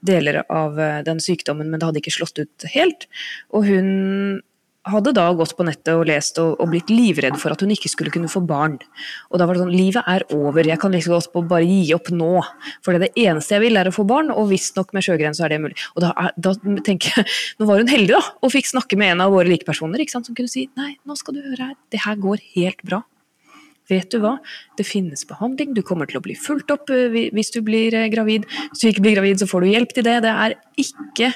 [0.00, 3.04] deler av eh, den sykdommen, men det hadde ikke slått ut helt.
[3.52, 3.90] Og hun
[4.92, 7.90] hadde da gått på nettet og lest og, og, blitt livredd for at hun ikke
[7.92, 8.78] skulle kunne få barn.
[9.32, 12.10] Og da var det sånn Livet er over, jeg kan liksom godt bare gi opp
[12.14, 12.32] nå.
[12.84, 15.54] For det, det eneste jeg vil, er å få barn, og visstnok med sjøgrense er
[15.54, 15.76] det mulig.
[15.96, 16.54] Og da, da,
[16.86, 17.28] tenker jeg
[17.58, 20.28] Nå var hun heldig, da, og fikk snakke med en av våre likepersoner ikke sant,
[20.28, 23.02] som kunne si nei, nå skal du høre her, det her går helt bra.
[23.88, 24.34] Vet du hva,
[24.76, 28.10] det finnes behandling, du kommer til å bli fulgt opp eh, hvis du blir eh,
[28.12, 28.44] gravid.
[28.68, 30.16] Hvis du ikke blir gravid, så får du hjelp til det.
[30.26, 31.30] Det er ikke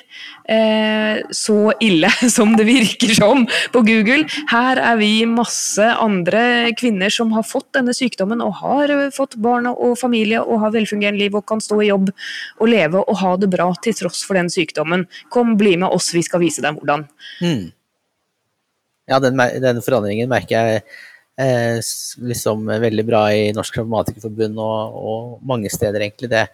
[0.53, 4.27] eh, så ille som det virker som på Google.
[4.53, 9.39] Her er vi masse andre kvinner som har fått denne sykdommen og har eh, fått
[9.41, 13.17] barn og familie og har velfungerende liv og kan stå i jobb og leve og
[13.23, 15.07] ha det bra til tross for den sykdommen.
[15.33, 17.07] Kom, bli med oss, vi skal vise deg hvordan.
[17.41, 17.71] Mm.
[19.09, 20.85] Ja, den, den forandringen merker jeg
[21.41, 21.79] eh,
[22.33, 26.31] liksom veldig bra i Norsk Revmatikerforbund og, og, mange steder, egentlig.
[26.33, 26.47] Det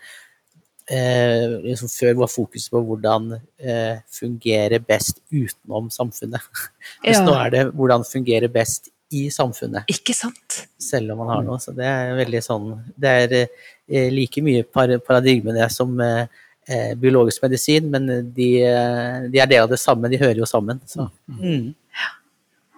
[0.91, 6.45] eh, liksom Før var fokus på hvordan eh, fungere best utenom samfunnet.
[7.05, 7.25] Mens ja.
[7.27, 9.89] nå er det hvordan fungere best i samfunnet.
[9.89, 10.63] Ikke sant?
[10.81, 11.61] Selv om man har noe.
[11.63, 16.27] Så det er veldig sånn Det er eh, like mye par paradigme som eh,
[16.69, 18.51] eh, biologisk medisin, men de,
[19.33, 20.83] de, er del av det samme, de hører jo sammen.
[20.87, 21.09] Så.
[21.29, 21.41] Mm.
[21.41, 21.69] mm.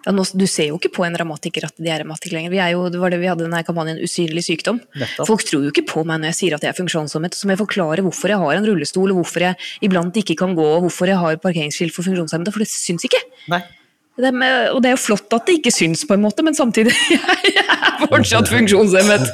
[0.06, 2.54] Ja, nå, du ser jo ikke på en revmatiker at de er revmatikere lenger.
[2.54, 4.78] Vi er jo, det var det vi hadde denne kampanjen Usynlig sykdom.
[4.96, 5.28] Nettopp.
[5.28, 7.36] Folk tror jo ikke på meg når jeg sier at jeg er funksjonshemmet.
[7.36, 10.56] Så må jeg forklare hvorfor jeg har en rullestol, og hvorfor jeg iblant ikke kan
[10.56, 13.20] gå, og hvorfor jeg har parkeringsskilt for funksjonshemmede, for det syns ikke.
[13.52, 13.60] Nei.
[14.20, 14.30] Det,
[14.74, 17.62] og det er jo flott at det ikke syns, på en måte, men samtidig jeg
[17.62, 19.28] er fortsatt funksjonshemmet.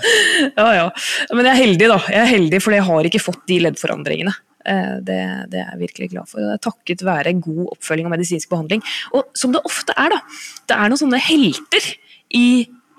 [0.53, 0.89] Ja, ja.
[1.33, 2.01] Men jeg er heldig, da.
[2.13, 4.35] Jeg er heldig, for jeg har ikke fått de leddforandringene.
[4.67, 5.19] Eh, det,
[5.53, 6.43] det, er jeg virkelig glad for.
[6.43, 8.83] Det er takket være god oppfølging og medisinsk behandling.
[9.15, 10.21] Og som det ofte er, da.
[10.67, 11.91] Det er noen sånne helter
[12.35, 12.49] i,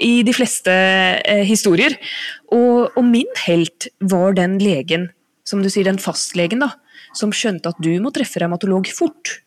[0.03, 1.97] i de fleste eh, historier.
[2.51, 5.09] Og, og, min helt var den legen,
[5.47, 6.73] som du sier, den fastlegen, da,
[7.17, 9.39] som skjønte at du må treffe revmatolog fort.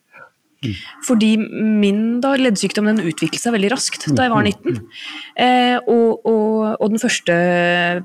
[1.07, 4.81] Fordi min da, leddsykdom den utviklet seg veldig raskt da jeg var 19.
[5.41, 7.37] Eh, og, og, og, den første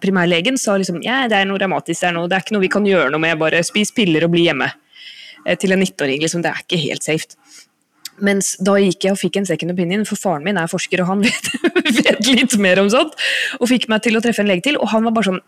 [0.03, 2.63] primærlegen sa liksom ja, det er noe dramatisk, det er, noe, det er ikke noe
[2.63, 4.69] vi kan gjøre noe med, bare spis piller og bli hjemme.
[5.43, 7.35] Eh, til en 19-åring, liksom, det er ikke helt safe.
[8.23, 11.11] Mens da gikk jeg og fikk en second opinion, for faren min er forsker og
[11.11, 11.51] han vet,
[11.99, 13.19] vet litt mer om sånt.
[13.59, 15.43] Og fikk meg til å treffe en lege til, og han var bare sånn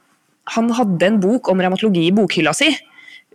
[0.55, 2.69] Han hadde en bok om revmatologi i bokhylla si,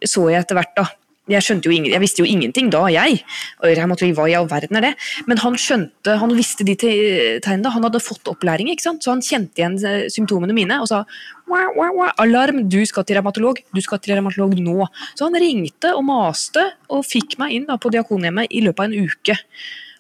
[0.00, 0.86] så jeg etter hvert, da
[1.30, 3.20] jeg, jo ingen, jeg visste jo ingenting da, jeg.
[3.62, 4.92] Og måtte, hva i all verden er det?
[5.30, 7.70] Men han skjønte, han visste de tegnene.
[7.70, 9.04] Han hadde fått opplæring, ikke sant?
[9.04, 11.04] så han kjente igjen eh, symptomene mine og sa
[11.50, 14.88] wah, wah, wah, alarm, du skal til revmatolog, du skal til revmatolog nå.
[15.14, 18.90] Så han ringte og maste og fikk meg inn da, på Diakonhjemmet i løpet av
[18.90, 19.38] en uke.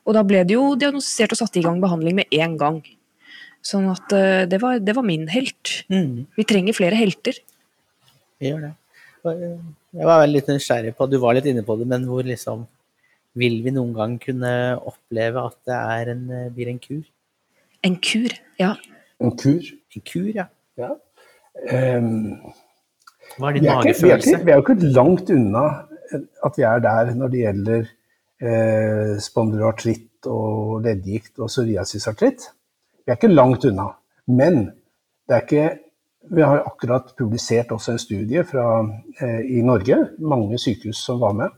[0.02, 2.80] Og da ble det jo diagnostisert og satt i gang behandling med en gang.
[3.62, 5.84] Sånn at uh, det, var, det, var, min helt.
[5.92, 6.26] Mm.
[6.34, 7.38] Vi trenger flere helter.
[8.42, 8.74] Vi gjør det.
[9.92, 12.66] Jeg var litt nysgjerrig på, du var litt inne på det, men hvor liksom
[13.38, 15.76] Vil vi noen gang kunne oppleve at det
[16.12, 17.00] en, blir en kur?
[17.80, 18.74] En kur, ja.
[19.24, 19.70] En kur?
[19.96, 20.44] En kur, ja.
[20.76, 20.90] ja.
[21.72, 22.52] Um,
[23.38, 24.36] Hva er din magefølelse?
[24.44, 25.64] Vi er jo ikke langt unna
[26.20, 27.88] at vi er der når det gjelder
[28.42, 32.50] eh, spondyloartritt og leddgikt og psoriasisartritt.
[33.02, 33.88] Vi er ikke langt unna.
[34.28, 34.64] Men
[35.26, 35.68] det er ikke
[36.30, 38.66] vi har akkurat publisert også en studie fra,
[39.20, 41.50] eh, i Norge, mange sykehus som var med,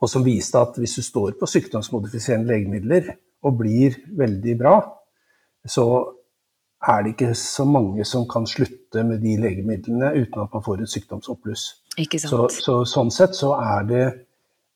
[0.00, 4.76] og som viste at hvis du står på sykdomsmodifiserende legemidler og blir veldig bra,
[5.66, 5.86] så
[6.84, 10.82] er det ikke så mange som kan slutte med de legemidlene uten at man får
[10.82, 11.64] et sykdomsoppbluss.
[12.28, 14.04] Så, så, sånn sett så er det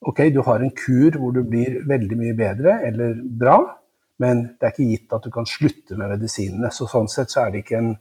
[0.01, 3.59] ok, du har en kur hvor du blir veldig mye bedre eller bra,
[4.23, 6.71] men det er ikke gitt at du kan slutte med medisinene.
[6.75, 7.93] Så sånn sett så er det ikke en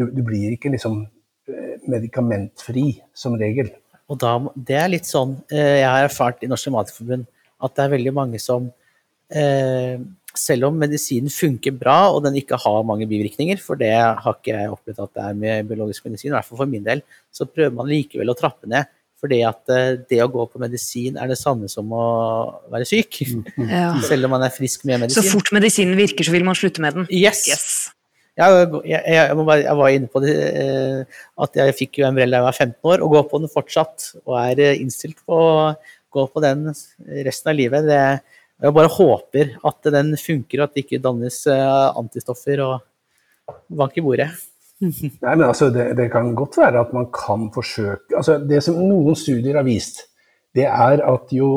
[0.00, 1.02] du, du blir ikke liksom
[1.50, 2.86] eh, medikamentfri
[3.16, 3.72] som regel.
[4.10, 7.28] Og da, det er litt sånn eh, Jeg har erfart i Norsk Revmatikerforbund
[7.60, 8.70] at det er veldig mange som
[9.36, 10.00] eh,
[10.32, 14.54] selv om medisinen funker bra og den ikke har mange bivirkninger, for det har ikke
[14.54, 17.02] jeg opplevd at det er med biologisk medisin, i hvert fall for min del,
[17.34, 18.88] så prøver man likevel å trappe ned.
[19.20, 19.68] Fordi at
[20.08, 22.04] det å gå på medisin er det samme som å
[22.72, 23.18] være syk.
[23.28, 23.42] Mm.
[23.68, 23.90] Ja.
[24.08, 25.26] Selv om man er frisk med medisin.
[25.26, 27.10] Så fort medisinen virker, så vil man slutte med den?
[27.12, 27.44] Yes.
[27.50, 27.66] yes.
[28.38, 32.38] Jeg, jeg, jeg, bare, jeg, var inne på det, eh, at jeg fikk jo Umbrella
[32.38, 34.10] da jeg var 15 år, og går på den fortsatt.
[34.24, 35.72] Og er eh, innstilt på å
[36.10, 36.68] gå på den
[37.26, 37.88] resten av livet.
[37.88, 38.04] Det,
[38.60, 42.78] jeg bare håper at den funker, og at det ikke dannes eh, antistoffer og
[43.80, 44.30] bank i bordet.
[44.80, 48.78] Nei, men altså, det, det, kan godt være at man kan forsøke altså, Det som
[48.80, 50.06] noen studier har vist,
[50.56, 51.50] det er at jo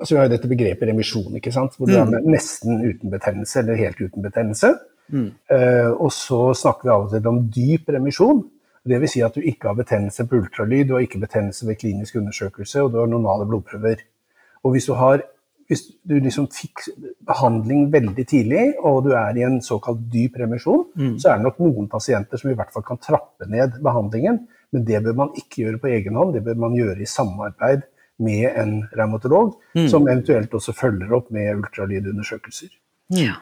[0.00, 1.76] altså Vi har jo dette begrepet remisjon, ikke sant?
[1.76, 2.24] hvor du er mm.
[2.26, 4.72] nesten uten betennelse eller helt uten betennelse.
[5.12, 5.28] Mm.
[5.52, 8.42] Uh, og så snakker vi av og til om dyp remisjon.
[8.84, 9.14] Dvs.
[9.14, 12.82] Si at du ikke har betennelse på ultralyd, du har ikke betennelse ved klinisk undersøkelse,
[12.82, 14.02] og du har normale blodprøver.
[14.64, 15.24] Og hvis du har
[15.68, 16.82] hvis du liksom fikk
[17.24, 21.14] behandling veldig tidlig, og du er i en såkalt dyp remisjon, mm.
[21.22, 24.42] så er det nok noen pasienter som i hvert fall kan trappe ned behandlingen.
[24.74, 27.86] Men det bør man ikke gjøre på egen hånd, det bør man gjøre i samarbeid
[28.24, 29.88] med en revmatolog, mm.
[29.90, 32.74] som eventuelt også følger opp med ultralydundersøkelser.
[33.14, 33.38] Ja,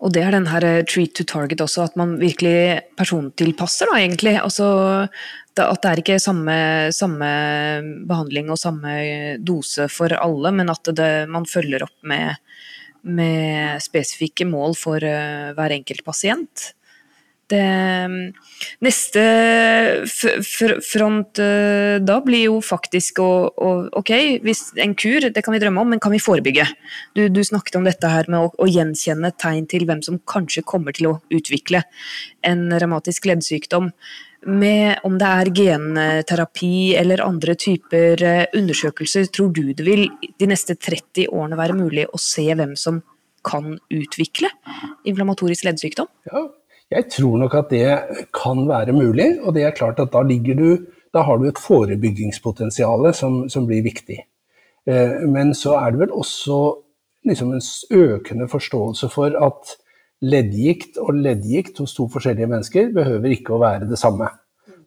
[0.00, 3.98] og det er den her eh, treat to target også, at man virkelig persontilpasser, da,
[4.00, 4.38] egentlig.
[4.40, 4.66] Altså,
[5.60, 6.54] at det er ikke samme,
[6.96, 7.28] samme,
[8.08, 8.94] behandling og samme
[9.44, 12.40] dose for alle, men at det, man følger opp med,
[13.04, 16.70] med spesifikke mål for uh, hver enkelt pasient.
[17.50, 17.64] Det,
[18.84, 19.22] neste
[20.86, 25.82] front uh, da blir jo faktisk å, å, Ok, en kur, det kan vi drømme
[25.82, 26.68] om, men kan vi forebygge?
[27.18, 30.62] Du, du snakket om dette her med å, å, gjenkjenne tegn til hvem som kanskje
[30.62, 31.82] kommer til å utvikle
[32.46, 33.90] en revmatisk leddsykdom
[34.46, 40.06] med om det er genterapi eller andre typer eh, undersøkelser, tror du det vil
[40.40, 43.02] de neste 30 årene være mulig å se hvem som
[43.44, 44.50] kan utvikle
[45.08, 46.08] inflammatorisk leddsykdom?
[46.30, 46.46] Ja,
[46.90, 47.90] jeg tror nok at det
[48.34, 53.12] kan være mulig, og det er klart at da, du, da har du et forebyggingspotensial
[53.14, 54.18] som, som, blir viktig.
[54.86, 56.58] Eh, men så er det vel også
[57.28, 57.62] liksom en
[57.94, 59.76] økende forståelse for at
[60.20, 64.28] leddgikt og leddgikt hos to forskjellige mennesker behøver ikke å være det samme.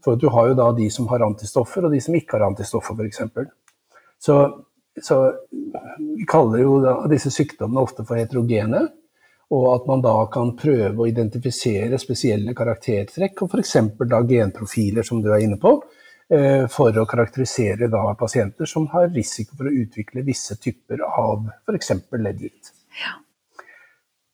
[0.04, 3.00] For du har jo da de som har antistoffer, og de som ikke har antistoffer,
[3.00, 3.22] f.eks.
[4.20, 4.36] Så,
[5.00, 5.20] så
[5.98, 6.76] vi kaller jo
[7.12, 8.90] disse sykdommene ofte for heterogene.
[9.54, 13.76] Og at man da kan prøve å identifisere spesielle karaktertrekk, og f.eks.
[14.10, 15.76] da genprofiler, som du er inne på,
[16.34, 21.46] eh, for å karakterisere da pasienter som har risiko for å utvikle visse typer av
[21.68, 21.94] f.eks.
[22.18, 22.74] leddgikt.
[23.04, 23.20] Ja.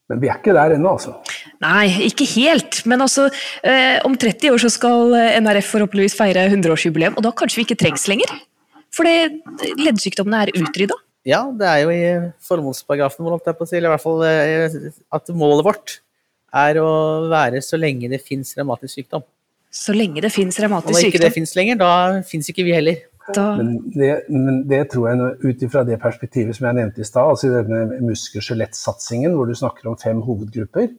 [0.09, 1.17] Men vi er ikke der ennå, altså.
[1.61, 2.79] Nei, ikke helt.
[2.89, 3.27] Men altså,
[3.61, 5.13] eh, om 30 år så skal
[5.43, 8.31] NRF forhåpentligvis feire 100-årsjubileum, og da kanskje vi ikke trengs lenger?
[8.95, 10.97] Fordi leddsykdommene er utrydda?
[11.29, 14.79] Ja, det er jo i formålsparagrafen vår, eller i hvert fall eh,
[15.13, 15.99] at målet vårt
[16.55, 16.89] er å
[17.29, 19.25] være så lenge det fins revmatisk sykdom.
[19.69, 20.97] Så lenge det fins revmatisk sykdom?
[20.97, 21.91] Og når ikke det fins lenger, da
[22.25, 23.03] fins ikke vi heller.
[23.35, 23.43] Da...
[23.59, 27.29] Men, det, men, det, tror jeg, ut ifra det perspektivet som jeg nevnte i stad,
[27.29, 30.89] altså denne muskel-skjelettsatsingen hvor du snakker om fem hovedgrupper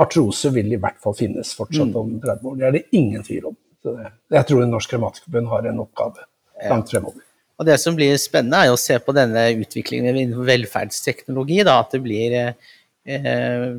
[0.00, 1.98] Artrose vil i hvert fall finnes fortsatt mm.
[2.00, 2.54] om 30 år.
[2.60, 3.56] Det er det ingen tvil om.
[3.82, 6.24] Jeg tror Norsk Revmatikerforbund har en oppgave
[6.70, 7.24] langt fremover.
[7.62, 11.60] Og Det som blir spennende, er å se på denne utviklingen innen velferdsteknologi.
[11.62, 13.76] Da, at det blir eh,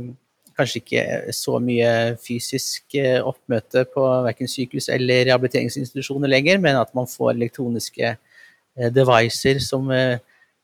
[0.55, 1.89] kanskje ikke så mye
[2.23, 8.93] fysisk eh, oppmøte på verken sykehus eller rehabiliteringsinstitusjoner lenger, men at man får elektroniske eh,
[8.93, 10.21] devices som eh,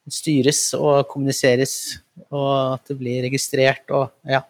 [0.09, 1.73] styres og kommuniseres,
[2.31, 4.45] og at det blir registrert og ja.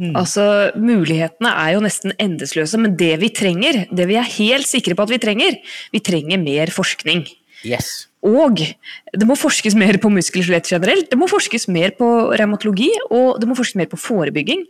[0.00, 0.16] Mm.
[0.18, 0.44] Altså,
[0.80, 5.04] Mulighetene er jo nesten endeløse, men det vi trenger, det vi er helt sikre på
[5.04, 5.60] at vi trenger,
[5.92, 7.26] vi trenger mer forskning.
[7.66, 8.08] Yes.
[8.22, 12.06] Og det må forskes mer på muskel-skjelett generelt, det må forskes mer på
[12.38, 14.62] revmatologi, og det må forskes mer på forebygging.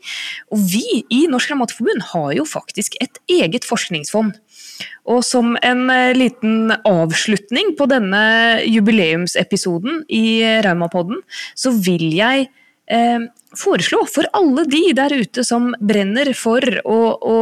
[0.53, 4.33] Og vi i Norsk Revmatikerforbund har jo faktisk et eget forskningsfond.
[5.13, 8.23] Og som en eh, liten avslutning på denne
[8.65, 10.25] jubileumsepisoden i
[10.65, 11.21] Raumapodden,
[11.59, 12.49] så vil jeg
[12.89, 13.29] eh,
[13.59, 17.39] foreslå for alle de der ute som brenner for å, å,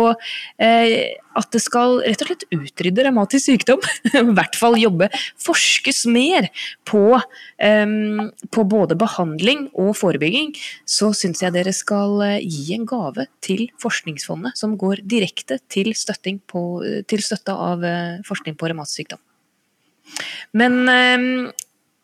[0.63, 6.03] eh, at det skal rett og slett utrydde revmatisk sykdom, i hvert fall jobbe, forskes
[6.11, 6.51] mer
[6.89, 7.05] på,
[7.63, 7.97] eh,
[8.51, 10.55] på både behandling og forebygging,
[10.89, 15.93] så syns jeg dere skal eh, gi en gave til Forskningsfondet, som går direkte til,
[16.51, 16.65] på,
[17.09, 19.23] til støtte av eh, forskning på revmatisk sykdom.
[20.59, 21.29] Men eh,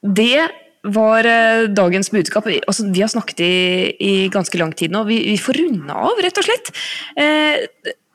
[0.07, 0.47] det
[0.95, 2.49] var eh, dagens budskap.
[2.67, 3.53] Altså, vi har snakket i,
[3.99, 5.05] i, ganske lang tid nå.
[5.09, 6.73] Vi, vi, får runde av, rett og slett.
[7.19, 7.67] Eh,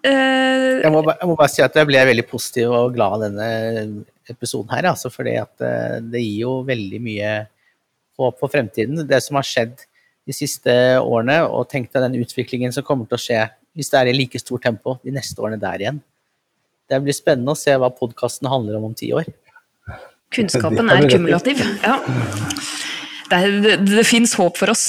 [0.08, 3.26] eh, jeg, må, jeg, må, bare si at jeg ble veldig positiv og glad av
[3.28, 4.92] denne episoden her.
[4.94, 7.34] Altså, fordi eh, det gir jo veldig mye
[8.22, 9.04] håp for fremtiden.
[9.08, 9.88] Det som har skjedd
[10.30, 13.42] de siste årene, og tenk deg den utviklingen som kommer til å skje
[13.78, 16.02] hvis det er i like stort tempo de neste årene der igjen.
[16.92, 19.30] Det blir spennende å se hva podkasten handler om om ti år.
[20.32, 21.64] Kunnskapen er kumulativ.
[21.84, 21.98] Ja.
[23.32, 24.86] Det, det, det fins håp for oss.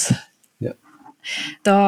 [1.63, 1.79] Da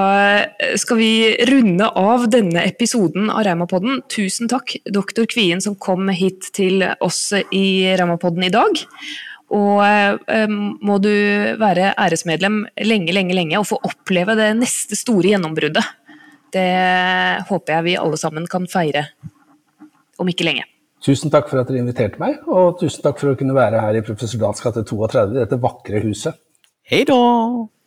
[0.79, 1.11] skal vi
[1.51, 4.03] runde av denne episoden av Raumapodden.
[4.11, 7.67] Tusen takk, doktor Kvien, som kom hit til oss i
[7.99, 8.85] Raumapodden i dag.
[9.55, 11.11] Og eh, må du
[11.61, 15.85] være æresmedlem lenge, lenge, lenge og få oppleve det neste store gjennombruddet
[16.55, 16.71] Det
[17.51, 19.05] håper jeg vi alle sammen kan feire
[20.19, 20.65] om ikke lenge.
[21.05, 23.99] Tusen takk for at dere inviterte meg, og tusen takk for å kunne være her
[23.99, 26.39] i Professor Dahls gate 32, dette vakre huset.
[26.89, 27.19] Hei da!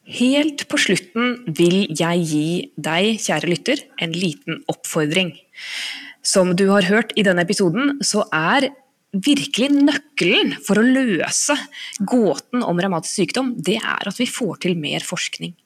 [0.07, 2.49] Helt på slutten vil jeg gi
[2.79, 5.33] deg, kjære lytter, en liten oppfordring.
[6.23, 8.69] Som du har hørt i denne episoden, så er
[9.17, 11.57] virkelig nøkkelen for å løse
[12.05, 15.57] gåten om revmatisk sykdom, det er at vi får til mer forskning.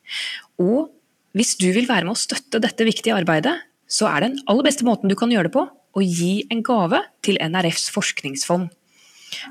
[0.63, 0.87] Og
[1.35, 3.57] hvis du vil være med å støtte dette viktige arbeidet,
[3.91, 7.01] så er den aller beste måten du kan gjøre det på, å gi en gave
[7.25, 8.69] til NRFs forskningsfond.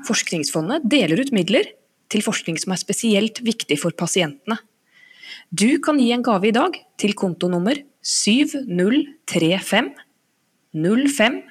[0.07, 1.65] Forskningsfondet deler ut midler
[2.11, 4.57] til forskning som er spesielt viktig for pasientene.
[5.51, 9.91] Du kan gi en gave i dag til kontonummer 7035
[10.73, 11.41] 05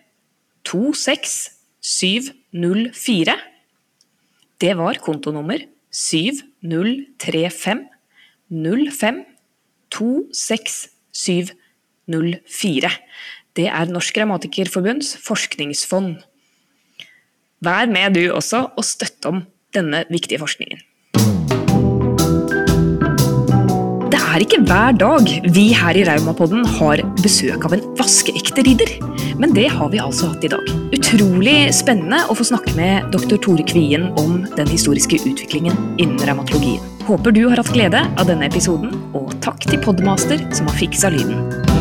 [0.64, 3.36] 26 704.
[4.60, 5.58] Det var kontonummer
[5.90, 7.88] 7035
[8.50, 9.24] 05
[9.90, 12.90] 26 704.
[13.60, 16.14] Det er Norsk Grammatikerforbunds forskningsfond.
[17.60, 19.42] Vær med du også og støtt om
[19.76, 20.80] denne viktige forskningen.
[24.10, 28.94] Det er ikke hver dag vi her i Raumapodden har besøk av en vaskeekte ridder.
[29.42, 30.72] Men det har vi altså hatt i dag.
[30.96, 33.36] Utrolig spennende å få snakke med dr.
[33.44, 36.80] Tore Kvien om den historiske utviklingen innen revmatologien.
[37.10, 41.12] Håper du har hatt glede av denne episoden, og takk til Podmaster som har fiksa
[41.12, 41.79] lyden.